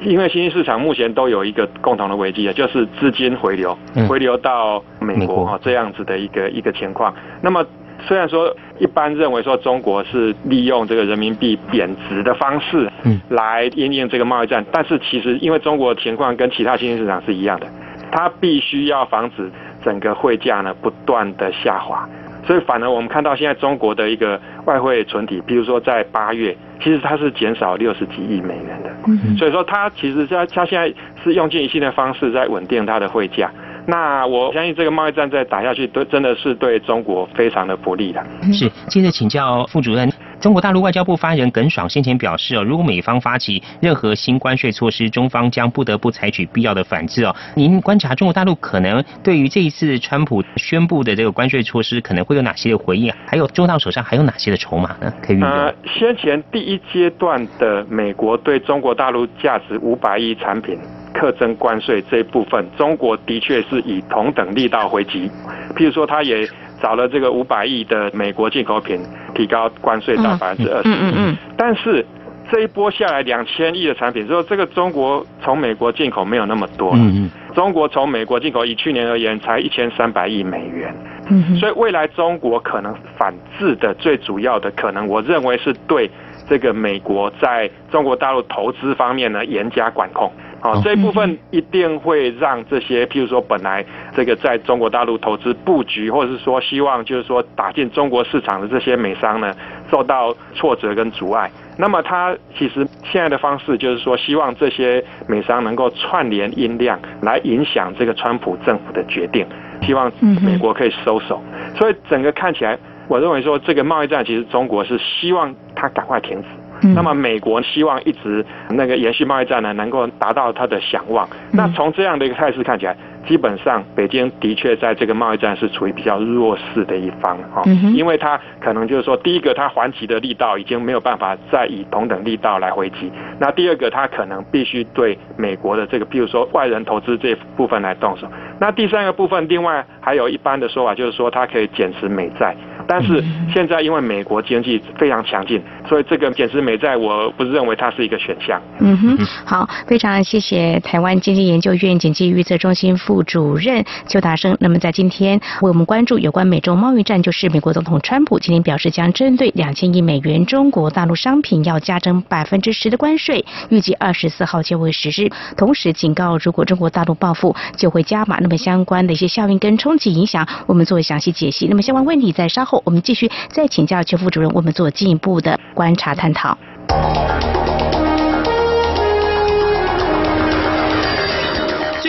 [0.00, 3.76] 因为新兴市场目前都有一个共同的危机啊，就是资金回流，
[4.08, 7.14] 回流到美国啊这样子的一个一个情况。
[7.42, 7.62] 那么
[8.06, 17.66] 虽然说一般认为说中国是利用这个人民币贬值的方式，嗯，来应应这个贸易战，但是其实因为中国情况跟其他新兴市场是一样的，
[18.12, 19.50] 它必须要防止
[19.82, 22.08] 整个汇价呢不断的下滑。
[22.46, 28.90] 所以反而我们看到现在中国的一个外汇存底，比如说在八月，其实它是减少六十几亿美元的。
[29.06, 30.92] 嗯，所以说它其实它它现在
[31.22, 33.50] 是用尽一切的方式在稳定它的汇价。
[33.86, 38.24] 那我相信这个贸易战再打下去，都真的是对中国非常的不利的。
[38.52, 40.10] 是，接着请教副主任。
[40.40, 47.34] 中国大陆外交部发言人耿爽先前表示哦，如果美方发起任何新关税措施，中方将不得不采取必要的反制哦。
[47.54, 53.10] 您观察中国大陆可能对于这一次川普宣布的这个关税措施，可能会有哪些的回应？
[53.26, 55.10] 还有中道手上还有哪些的筹码呢？
[55.22, 55.50] 可以运用？
[55.50, 60.78] 呃，先前第一阶段的美国对中国大陆价值五百亿产品
[61.14, 65.30] 课征关税这一部分，中国的确是以同等力道回击。
[65.74, 66.46] 譬如说，他也。
[66.82, 69.00] 找了这个五百亿的美国进口品，
[69.34, 70.88] 提高关税到百分之二十。
[70.90, 71.36] 嗯嗯嗯。
[71.56, 72.04] 但是
[72.50, 76.98] 这一波下来两千亿的产品之后，这个中国从美国进口没有那么多了。
[76.98, 77.30] 嗯嗯。
[77.54, 80.94] 中国从美国进口以去年而言才一千三百亿美元。
[81.30, 86.10] 嗯所以未来中国可能反制的最主要的可能，我认为是对
[86.46, 90.30] 这个美国在中国大陆投资方面呢严加管控。
[90.64, 93.84] 好，这一部分一定会让这些，譬如说本来
[94.16, 99.54] 这个在中国大陆投资布局，或者是说希望就是说打进中国市场的这些美商呢，
[99.90, 101.50] 受到挫折跟阻碍。
[101.76, 109.46] 那么他其实现在的方式就是说，希望这些美商能够串联音量来影响这个川普政府的决定，
[109.82, 110.10] 希望
[110.40, 111.42] 美国可以收手。
[111.76, 116.48] 所以整个看起来，我认为说这个贸易战其实中国是希望它赶快停止。
[116.92, 121.28] 那么美国希望一直那个延续贸易战呢，能够达到他的想望。
[121.52, 122.96] 那从这样的一个态势看起来，
[123.26, 127.62] 基本上北京的确在这个贸易战是处于比较弱势的一方哈，
[127.94, 133.10] 因为他可能就是说，第一个他还击的力道已经没有办法再以同等力道来回击。
[133.38, 138.26] 那第二个他可能必须对美国的这个，譬如说外人投资这部分来动手。
[138.60, 142.54] 那第三个部分，另外还有一般的说法就是说，它可以减持美债。
[142.86, 145.58] 但是现在因为美国经济非常强劲，
[145.88, 148.60] 所以这个减持美债，我不是认为它是一个选项。
[148.78, 149.16] 嗯哼，
[149.46, 154.56] 好，非常谢谢台湾经济研究院经济预测中心副主任邱达生。
[154.60, 165.30] 那么在今天为我们关注有关美洲贸易战，就是美国总统川普今天表示将针对两千亿美元中国大陆商品要加征百分之十的关税，预计二十四号就会实施。
[165.56, 168.38] 同时警告，如果中国大陆报复，就会加码。
[168.40, 171.66] 那么相关的一些效应跟冲击影响，我们做详细解析。
[171.66, 172.82] 那么相关问题在稍后。
[172.84, 176.56] 我们继续再请教邱副主任，我们做进一步的观察探讨。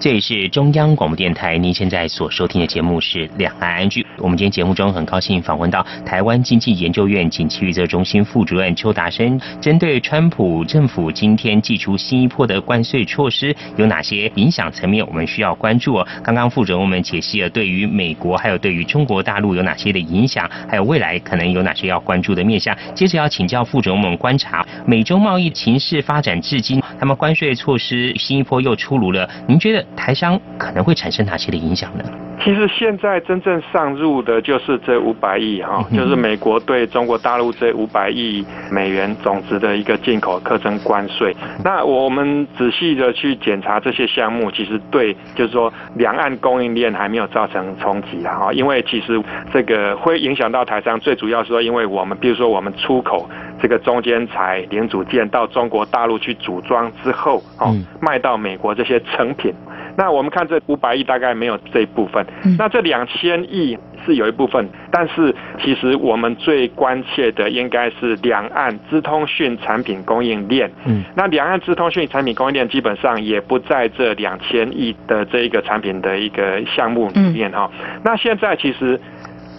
[0.00, 4.02] 这里是中央广播电台，您现在所收听的节目是《两岸安居》。
[4.16, 16.02] 我们今天节目中很高兴访问到台湾经济研究院景气预测中心副主任邱达生，针对川普政府今天祭出新一波的关税措施，有哪些影响层面我们需要关注？
[16.22, 22.74] 刚刚副主任我们解析了对于美国还有对于中国大陆有哪些的影响，还有未来可能有哪些要关注的面向。
[22.94, 29.89] 接着要请教副主任，我们观察美中贸易情势发展至今，他们关税措施新一波又出炉了，您觉得？
[29.96, 32.04] 台商可能会产生哪些的影响呢？
[32.42, 41.36] 其实现在真正上入的就是这五百亿哈，就是美国对中国大陆这五百亿美元总值的一个进口课征关税。
[41.62, 49.22] 那我们仔细的去检查这些项目，其实对就是说两岸供应链还没有造成冲击啊，哈，因为其实
[49.52, 53.28] 这个会影响到台商，最主要是说，因为我们比如说我们出口
[53.60, 59.52] 这个中间材零组件到中国大陆去组装之后，哦，卖到美国这些成品。
[60.00, 62.24] 那我们看这五百亿大概没有这一部分，
[62.58, 63.76] 那这两千亿
[64.06, 70.72] 是有一部分，但是其实我们最关切的应该是两岸资通讯产品供应链。
[70.86, 77.70] 嗯，那两岸资通讯产品供应链基本上也不在这两千亿的这一个产品的一个项目里面哈。
[78.02, 78.98] 那现在其实。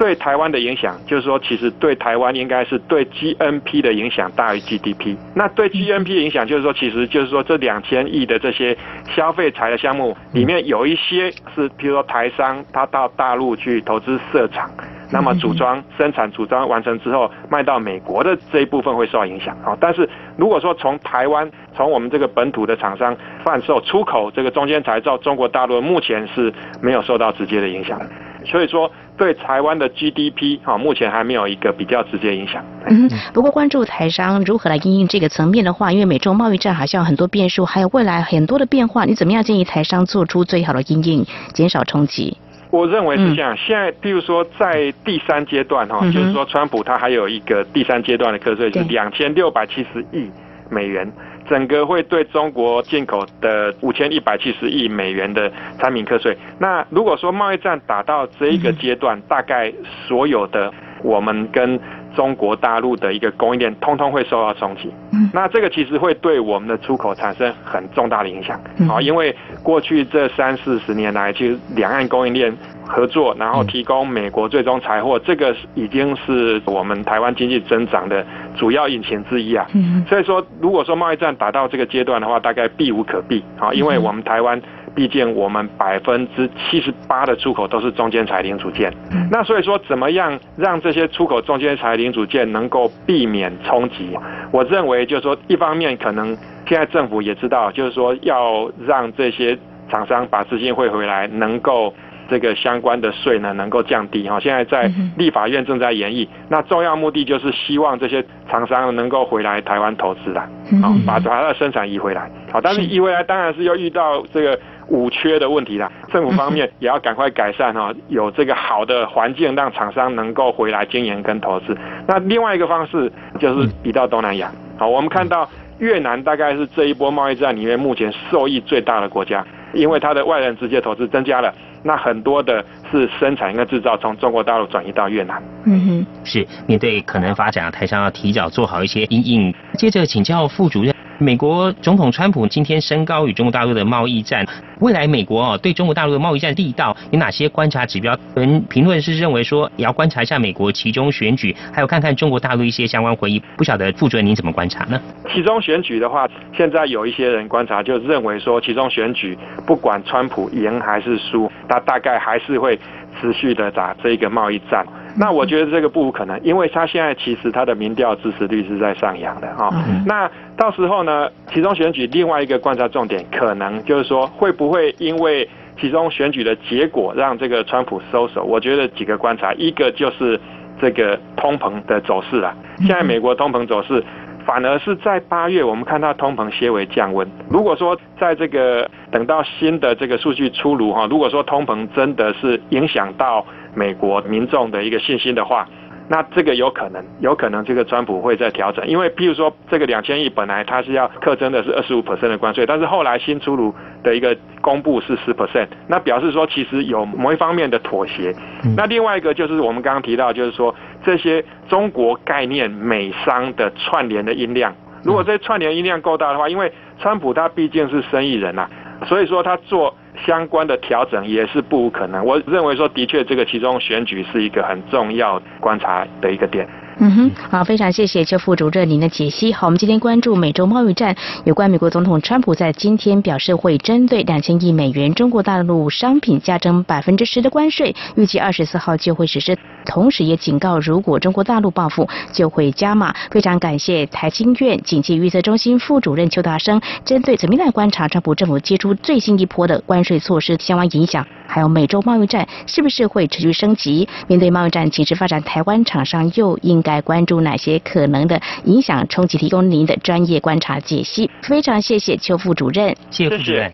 [0.02, 5.16] 对台湾的影响，就是说，其实对台湾应该是对 GNP 的影响大于 GDP。
[5.36, 8.76] 那对 GNP 的影响，就是说，其实就是说，这两千亿的这些
[9.16, 14.68] 消费财的项目里面，有一些是，比如说台商他到大陆去投资设厂，
[15.14, 19.78] 那么组装生产组装完成之后卖到美国的这一部分会受到影响啊。
[19.80, 28.02] 但是如果说从台湾从我们这个本土的厂商贩售出口这个中间材到中国大陆，目前是没有受到直接的影响。
[28.48, 28.92] 所以说。
[29.18, 32.64] 对台湾的 GDP 哈，目前还没有一个比较直接影响。
[32.88, 42.36] 嗯，不过关注台商如何来应应这个层面的话，因为美中贸易战好像有很多变数，还有未来很多的变化，你怎么样建议台商做出最好的应应，减少冲击？
[42.72, 43.56] 我认为是这样。
[43.58, 50.32] 现在，比如说在第三阶段哈，就是说川普他还有一个第三阶段的课税是两千六百七十亿
[50.70, 51.12] 美元。
[51.52, 56.38] 整个会对中国进口的五千一百七十亿美元的产品课税。
[56.58, 59.70] 那如果说贸易战打到这一个阶段，大概
[60.08, 60.72] 所有的
[61.04, 61.78] 我们跟
[62.16, 64.94] 中国大陆的一个供应链，通通会受到冲击。
[65.34, 68.58] 那这个其实会对我们的出口产生很重大的影响。
[68.90, 72.56] 啊，因为过去这三四十年来，其实两岸供应链。
[72.92, 78.26] 合作，然后提供美国最终财货，这个已经是我们台湾经济增长的
[78.56, 79.66] 主要引擎之一啊。
[80.08, 84.62] 所以说，如果说贸易战打到这个阶段的话，大概避无可避啊，因为我们台湾
[84.94, 88.94] 毕竟我们百分之七十八的出口都是中间材零组件，
[89.32, 94.10] 那所以说怎么样让这些出口中间材零组件能够避免冲击？
[94.52, 96.36] 我认为就是说，一方面可能
[96.68, 99.58] 现在政府也知道，就是说要让这些
[99.90, 101.94] 厂商把资金汇回来，能够
[102.32, 104.40] 这个相关的税呢能够降低哈。
[104.40, 110.48] 现在在立法院正在研议，那重要目的就是希望这些厂商能够回来台湾投资啦，
[110.82, 112.32] 好把它的生产移回来。
[112.52, 114.58] 好，但是移回来当然是又遇到这个。
[114.88, 121.74] 五缺的问题啦，政府方面也要赶快改善哈，有这个好的环境让厂商能够回来经营跟投资。
[122.06, 123.10] 那另外一个方式
[123.40, 124.52] 就是移到东南亚。
[124.78, 125.48] 好，我们看到
[125.80, 131.54] 越南大概是这一波贸易战里面目前受益最大的国家，因为它的外人直接投资增加了，
[131.84, 135.42] 那很多的是生产跟制造从中国大陆转移到越南。
[135.66, 139.54] 嗯哼，是面对可能发展，台商要提早做好一些应应。
[139.78, 140.94] 接着请教副主任。
[141.22, 144.44] 美国总统川普今天升高与中国大陆的贸易战，
[144.80, 148.18] 未来美国哦对中国大陆的贸易战力道有哪些观察指标？
[148.36, 153.40] 人评论是认为说也要观察一下美国其中选举，还有看看中国大陆一些相关回应。
[153.56, 155.00] 不晓得副主任您怎么观察呢？
[155.32, 162.80] 其中选举的话，现在有一些人观察就认为说，其中选举不管川普赢还是输，他大概还是会
[163.20, 164.86] 持续的打这个贸易战。
[165.18, 169.70] 那我觉得这个不可能，因为他现在其实他的民调支持率是在上扬的哈。
[170.06, 175.48] 那到时候呢，其中选举另外一个观察重点，可能就是说会不会因为
[175.80, 178.44] 其中选举的结果让这个川普收手？
[178.44, 180.40] 我觉得几个观察，一个就是
[180.80, 182.56] 这个通膨的走势啊。
[182.78, 184.02] 现在美国通膨走势
[184.46, 187.28] 反而是在八月，我们看到通膨些微降温。
[187.50, 193.46] 如果说在这个等到新的这个数据出炉哈，如果说通膨真的是影响到。
[193.74, 195.66] 美国民众的一个信心的话，
[196.12, 208.36] 那这个有可能，有可能这个川普会再调整，因为譬如说这个两千亿本来他是要课征的是二十五 percent 的关税，但是后来新出炉的一个公布是十 percent，那表示说其实有某一方面的妥协。
[208.76, 218.68] 那另外一个就是我们刚刚提到，就是说这些中国概念美商的串联的音量，如果这串联音量够大的话，因为川普他毕竟是生意人呐，
[219.06, 219.96] 所以说他做。
[220.26, 222.26] 相关的调整也是不无可能。
[222.26, 226.68] 我认为说，的确，这个其中选举是一个很重要观察的一个点。
[227.04, 229.52] 嗯哼，好，非常谢谢邱副主任您的解析。
[229.52, 239.58] 好，我们今天关注美洲贸易战，有关美国总统川普在今天表示会针对两千亿美元中国大陆商品加征百分之十的关税，预计二十四号就会实施。
[239.84, 243.12] 同时也警告，如果中国大陆报复，就会加码。
[243.32, 254.08] 非常感谢台经院经济预测中心副主任邱达生，针对怎么来观察川普政府接出最新一波的关税措施相关影响，还有美洲贸易战是不是会持续升级？
[254.28, 256.91] 面对贸易战形势发展，台湾厂商又应该。
[256.92, 259.38] 来关注哪些可能的影响冲击？
[259.38, 262.96] 提供您的专业观察解析，非常谢谢邱副主任。
[263.10, 263.74] 谢谢副主任。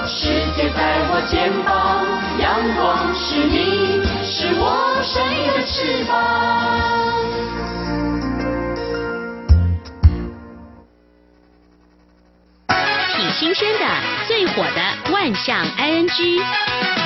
[0.13, 2.05] 世界在我肩膀，
[2.37, 6.11] 阳光是你，是我生命的翅膀。
[13.15, 13.85] 挺新鲜的，
[14.27, 17.00] 最火的万象 ING。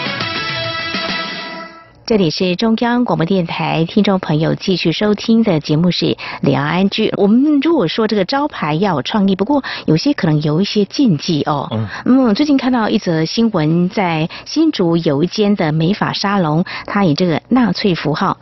[2.05, 6.05] 这里是中央广播电台，听众朋友继续收听的节目是
[6.41, 7.09] 《两岸安居》。
[7.19, 11.67] 我们如果说这个招牌要有创意，不过有些可能有一些禁忌哦。
[11.71, 18.37] 嗯，嗯，最近看到一则新闻，在新竹有一间的美发沙龙，它以这个纳粹符号。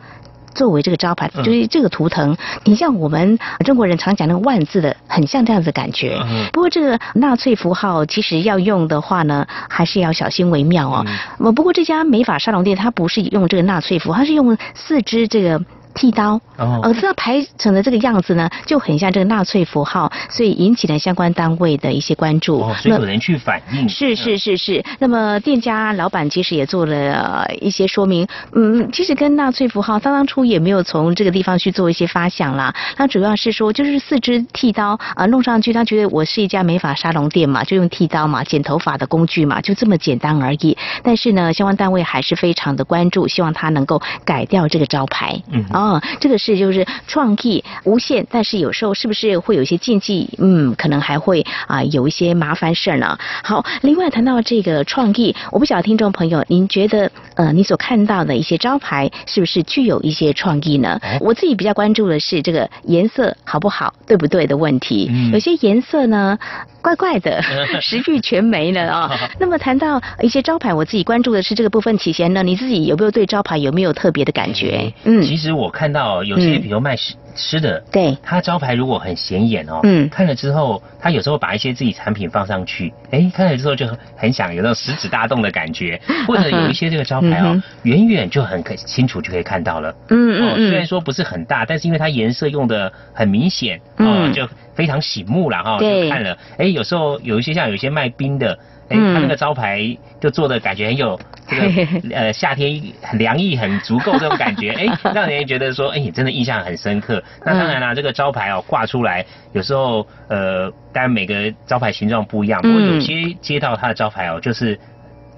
[0.54, 6.18] 作为这个招牌，就是这个图腾，你像我们中国人常讲那个万字的，很像这样子感觉。
[6.52, 11.04] 不过这个纳粹符号其实要用的话呢，还是要小心为妙哦。
[11.38, 15.60] 我不过这家美发沙龙店，它不是用这个纳粹符，它是用四只这个。
[15.94, 22.60] 剃刀，呃，这排成的这个样子呢，就很像这个纳粹符号，所以引起了相关单位的一些关注。
[22.60, 23.88] 哦，所以有人去反映。
[23.88, 24.84] 是是是是。
[24.98, 32.74] 那么店家老板其实也做了一些说明，嗯，其实跟纳粹符号，他当初也没有从这个地方去做一些发想啦。
[32.96, 40.76] 他主要是说，就是四支剃刀啊，弄上去，他觉得我是一家美发沙龙店嘛，就用剃刀嘛，剪头发的工具嘛，就这么简单而已。
[41.02, 45.40] 但是呢，相关单位还是非常的关注，希望他能够改掉这个招牌。
[45.50, 45.64] 嗯。
[45.72, 45.83] 哦，
[46.20, 50.28] 这个是就是创意无限，但是有时候是不是会有一些禁忌？
[50.38, 53.18] 嗯，可能还会啊有一些麻烦事儿呢。
[53.42, 61.00] 好，另外谈到这个创意，我不晓得听众朋友，您觉得呃你所看到的一些招牌是不是具有一些创意呢？
[61.20, 65.10] 我自己比较关注的是这个颜色好不好、对不对的问题。
[65.32, 66.38] 有些颜色呢
[66.82, 67.42] 怪怪的，
[67.80, 69.10] 食欲全没了啊。
[69.40, 71.94] 那么谈到一些招牌，我自己关注的是这个部分。
[71.96, 74.92] 起先呢，你自己有没有对招牌有没有特别的感觉？
[75.04, 76.22] 嗯，其实我看到。
[76.24, 98.56] 有些比如卖吃吃的，对，他招牌如果很显眼哦，嗯，看了之后，他有时候把一些自己产品放上去，哎，看了之后就很想有那种食指大动的感觉， 或者有一些这个招牌哦，远远就很可清楚就可以看到了，嗯嗯嗯，虽然说不是很大，但是因为它颜色用的很明显，哦，就非常醒目了哈，就看了，哎，有时候有一些像有一些卖冰的。
[98.94, 107.22] 哎，他那个招牌就做的感觉很有 这个呃夏天很凉意很足够这种感觉， 哎，让人觉得说，哎，真的印象很深刻。
[107.44, 114.78] 那当然啦，这个招牌哦挂出来，有时候呃，当然每个招牌形状不一样，不过有些街道它的招牌哦就是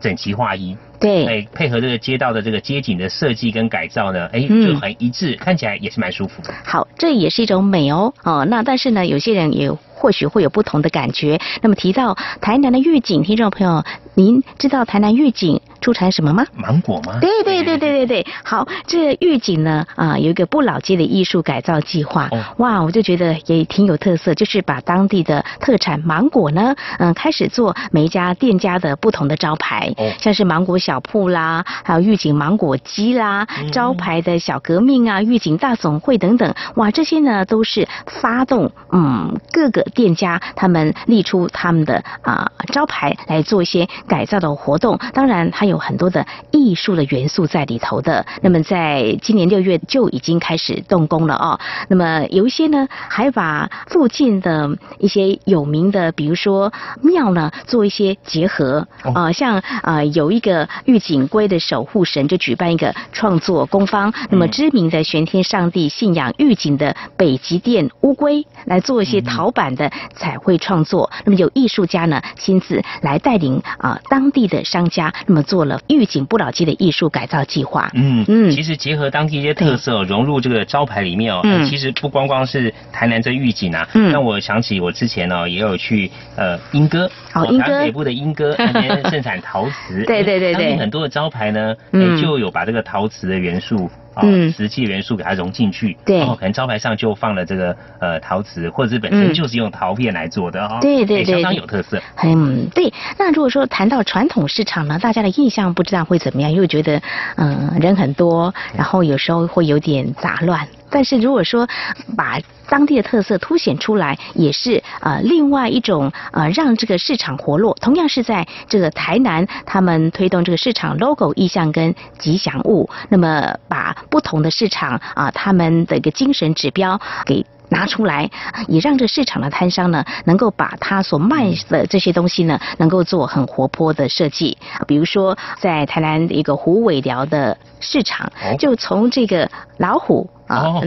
[0.01, 0.77] 整齐划一。
[0.99, 6.55] 对，哎，配合这个街道的这个街景的设计跟改造呢，哎，就很一致，看起来也是蛮舒服的。
[6.65, 9.71] 好，这也是一种美哦，哦，那但是呢，有些人也
[10.07, 11.41] 或许会有不同的感觉。
[11.63, 13.83] 那么提到台南的预警，听众朋友，
[14.15, 16.47] 您知道台南预警出产什么吗？
[16.55, 17.19] 芒果吗？
[17.21, 18.27] 对对对对对对。
[18.45, 22.31] 好，这御景呢，啊，有一个不老街的艺术改造计划。
[22.59, 30.77] 哇，我就觉得也挺有特色，就是把当地的特产芒果呢，嗯，开始做每一家店家的不同的招牌，像是芒果。
[30.87, 48.25] 小铺啦，还有御景芒果鸡啦，招牌的小革命啊，御景大总会等等，哇，这些呢都是发动嗯各个店家他们立出他们的啊招牌来做一些改造的活动，当然它有很多的艺术的元素在里头的。
[48.41, 51.59] 那么在今年六月就已经开始动工了哦。
[51.89, 60.69] 那么有一些呢还把附近的一些有名的，比如说庙呢做一些结合啊，像啊有一个。
[60.85, 77.91] 玉景龟的守护神就举办一个创作工坊，那么知名的玄天上帝信仰玉景的北极殿乌龟来做一些陶板的彩绘创作，那么有艺术家呢亲自来带领啊当地的商家，那么做了预警不老鸡的艺术改造计划。
[77.95, 87.83] 嗯嗯，其实结合当地一些特色融入这个招牌里面哦，其实不光光是台南这预警啊，让我想起我之前呢也有去呃莺歌，哦莺歌。
[87.83, 90.77] 北部的莺歌 那边盛产陶瓷，对对对对。
[90.77, 102.01] 很多的招牌呢，嗯，就有把这个陶瓷的元素啊，瓷器元素给它融进去，对，然后可能招牌上就放了这个呃陶瓷，或者是本身就是用陶片来做的哈，对对对，相当有特色。
[102.23, 102.91] 嗯，对。
[103.19, 107.01] 那如果说谈到传统市场呢，大家的印象不知道会怎么样，因为觉得
[107.37, 110.67] 嗯人很多，然后有时候会有点杂乱。
[110.91, 111.69] 但是如果说
[112.17, 117.75] 把当地的特色凸显出来，也是呃另外一种呃让这个市场活络。
[117.81, 128.29] 同样是在这个台南，他们推动这个市场 logo 意向跟吉祥物，那么把不同的市场啊他们的一个精神指标给拿出来，
[128.67, 134.57] 也让这市场的摊商呢能够把他所卖的这些东西呢能够做很活泼的设计。
[134.89, 140.29] 比如说在台南一个虎尾寮的市场，就从这个老虎。
[140.47, 140.81] 啊，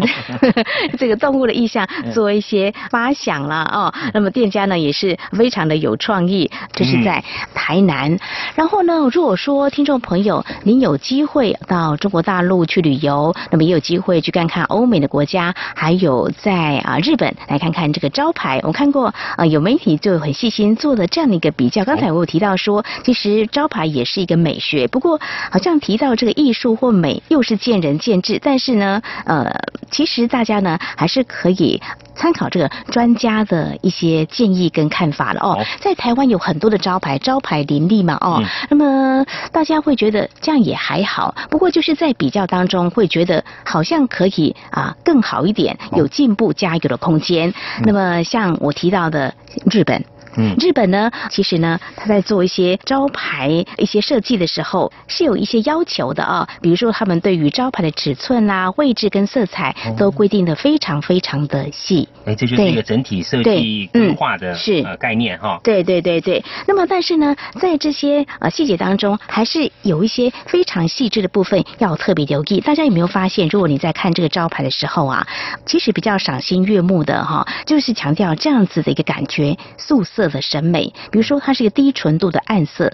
[0.98, 3.94] 这个动物的意象 做一些发想了哦。
[4.14, 8.18] 那么店家呢也是非常的有创意，这是在台南。
[8.56, 18.60] 然后呢，如果说听众朋友您有机会到中国大陆去旅游，那么也有机会去看看欧美的国家，还有在啊日本来看看这个招牌。
[18.64, 21.84] 我看过啊，有媒体就很细心做了这样的一个比较。
[21.84, 25.20] 刚才我有提到说，其实招牌也是一个美学，不过
[25.52, 28.40] 好像提到这个艺术或美又是见仁见智。
[28.42, 29.49] 但是呢，呃，
[29.92, 31.82] 其实大家呢还是可以
[32.16, 35.66] 参考这个专家的一些建议跟看法了哦。
[35.80, 47.54] 在台湾有很多的招牌，招牌林立嘛哦，那么大家会觉得这样也还好，不过就是在比较当中会觉得好像可以啊更好一点，有进步加油的空间。
[47.84, 49.34] 那么像我提到的
[49.72, 50.04] 日本。
[50.36, 62.08] 嗯，日本呢，其实呢，他在做一些招牌一些设计的时候是有一些要求的啊，比如说他们对于招牌的尺寸啊、位置跟色彩都规定的非常非常的细。
[62.26, 65.60] 哎，这就是一个整体设计规划的是呃概念哈。
[65.64, 66.44] 对对对对。
[66.68, 72.62] 那么但是呢，在这些呃细节当中，还是有一些非常细致的部分要特别留意。
[72.62, 75.26] 大家有没有发现，如果你在看这个招牌的时候啊，
[75.66, 80.19] 其实比较赏心悦目的哈，就是强调这样子的一个感觉，素色。
[80.20, 82.92] 色的审美，比如说它是一个低纯度的暗色，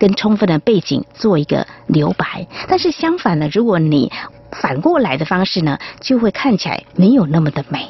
[0.00, 2.44] 跟充分的背景做一个留白。
[2.66, 4.10] 但是相反呢，如果你
[4.50, 7.88] 反过来的方式呢，就会看起来没有那么的美。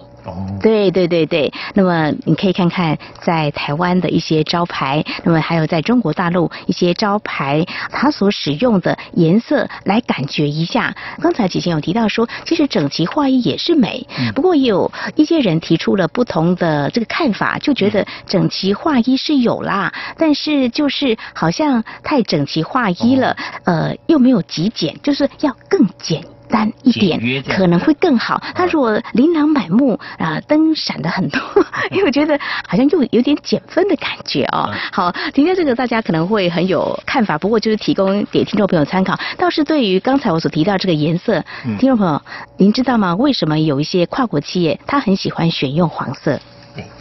[0.60, 10.94] 对对对对，那么你可以看看在台湾的一些招牌，那么还有在中国大陆一些招牌，它所使用的颜色来感觉一下。
[11.20, 26.22] 刚才几前有提到说，其实整齐划一也是美，不过也有一些人提出了不同的这个看法，就觉得整齐划一是有啦，但是就是好像太整齐划一了，呃，又没有极简，就是要更简。
[26.48, 28.42] 单一点可能会更好。
[28.54, 31.40] 他如果琳琅满目啊，灯闪的很多，
[31.90, 34.70] 因为我觉得好像又有点减分的感觉哦。
[34.92, 39.18] 好，今天这个大家可能会很有看法，不过就是提供给听众朋友参考。
[39.36, 41.44] 倒是对于刚才我所提到这个颜色，
[41.78, 42.22] 听众朋友，
[42.56, 43.14] 您知道吗？
[43.16, 46.40] 为什么有一些跨国企业他很喜欢选用黄色？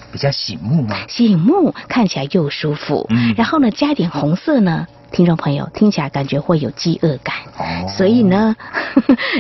[0.10, 0.96] 比较醒目吗？
[1.10, 3.06] 醒目，看起来又舒服。
[3.10, 4.88] 嗯，然后呢，加一点红色呢？
[5.12, 8.56] 听众朋友，听起来感觉会有饥饿感，哦所以呢，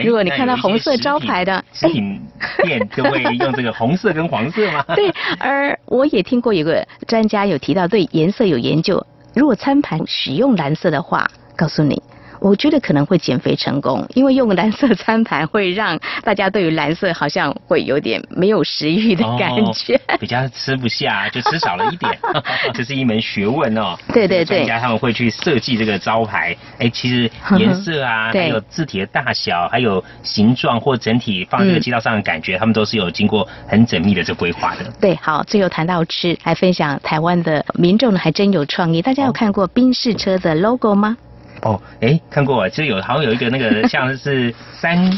[0.04, 2.20] 如果你看到红色招牌的食品
[2.64, 4.84] 店，就会用这个红色跟黄色吗？
[4.96, 9.06] 对，而我也听过有个专家有提到对颜色有研究，
[9.36, 12.02] 如果餐盘使用蓝色的话，告诉你。
[12.40, 22.18] 我觉得可能会减肥成功，因为用蓝色餐盘会让大家对于蓝色好像会有点没有食欲的感觉， 比较吃不下，就吃少了一点。
[22.74, 23.96] 这是一门学问哦。
[24.14, 24.58] 对对对。
[24.58, 34.84] 专家他们会去设计这个招牌，哎，其实颜色啊， 还有字体的大小，还有形状或整体放这个街道上的感觉，他们都是有经过很缜密的这规划的。
[35.00, 39.02] 对，好，最后谈到吃，来分享台湾的民众呢，还真有创意。
[39.02, 41.18] 大家有看过宾士车的 logo 吗？
[41.62, 45.12] 哦，哎，看过，其实有好像有一个那个 像是三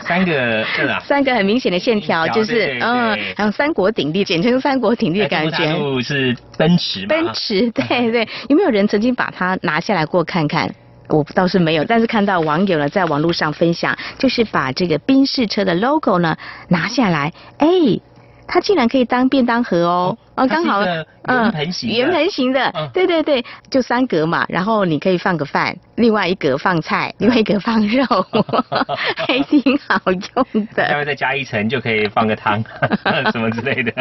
[0.00, 0.64] 三个？
[1.04, 6.00] 三个很明显的线条，就是嗯，还有三国鼎立，简称三国鼎立的感觉。
[6.02, 7.06] 是奔驰。
[7.06, 8.28] 奔驰，对对。
[8.48, 10.72] 有没有人曾经把它拿下来过看看？
[11.08, 16.36] 我倒是没有， 但是看到网友呢在网络上分享，就是把这个宾士车的 logo 呢
[16.68, 17.68] 拿下来，哎，
[18.46, 20.16] 它竟然可以当便当盒哦。
[20.16, 21.04] 哦，刚好，圆
[21.52, 28.04] 盆形，圆盆形的，对对对，就三格嘛，然后你可以放个饭，另外一格放菜，另外一格放肉，
[29.16, 30.88] 还挺好用的。
[30.88, 32.62] 下面再加一层就可以放个汤，
[33.32, 33.92] 什么之类的。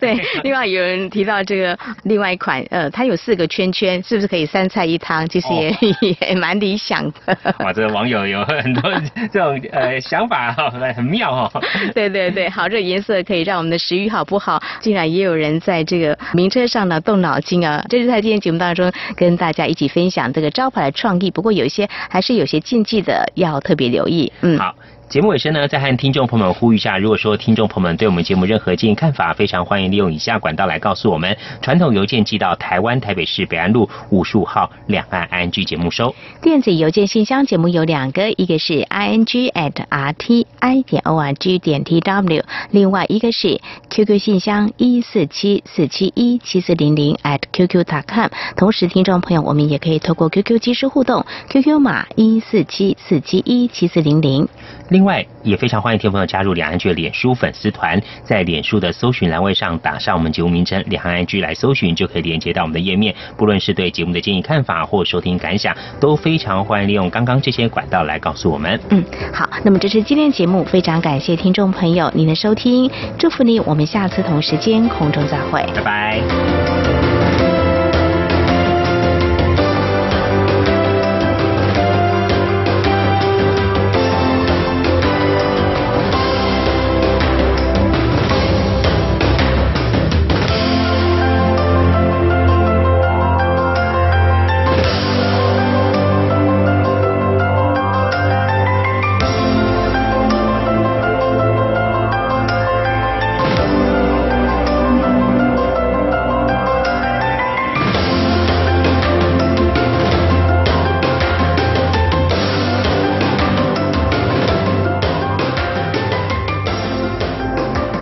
[0.00, 5.28] 对，另外有人提到这个另外一款，呃，它有四个圈圈，是不是可以三菜一汤？
[5.28, 7.36] 其实也 也蛮理想的。
[7.60, 8.92] 哇，这个网友有很多
[9.32, 11.60] 这种呃想法哈，很妙哈。
[11.94, 14.60] 对对对，好，这颜色可以让我们的食欲好不好？
[14.80, 15.83] 竟然也有人在。
[15.84, 17.84] 这个名车上呢，动脑筋啊！
[17.88, 21.30] 这是在今天节目当中跟大家一起分享这个招牌的创意。
[21.30, 24.32] 不过有一些还是有些禁忌的，要特别留意。
[24.42, 24.74] 嗯，好。
[25.08, 41.58] 节目尾声呢，再和听众朋友们呼吁一下，如果说听众朋友们对我们节目任何建议看法，非常欢迎利用以下管道来告诉我们：传统邮件寄到台湾台北市北安路五十五号两岸 I N G 节目收；电子邮件信箱节目有两个，一个是 I N G at R T I 点 O R G
[41.60, 42.42] 点 T W，
[42.72, 48.28] 另外一个是 Q Q 信箱一四七四七一七四零零 at Q Q dot com。
[48.56, 54.48] 同时，听众朋友，我们也可以透过 Q Q 即时互动，Q Q 码一四七四七一七四零零。
[54.90, 63.14] 另外，也非常欢迎听众朋友加入两岸剧的脸书粉丝团，在脸书的搜寻栏位上打上我们节目名称“两岸剧”来搜寻，就可以连接到我们的页面。
[63.36, 68.78] 不论是对节目的建议看法或收听感想，都非常欢迎利用刚刚这些管道来告诉我们。
[68.90, 77.03] 嗯，好，那么这是今天节目，非常感谢听众朋友您的收听，祝福你，我们下次同时间空中再会，拜拜。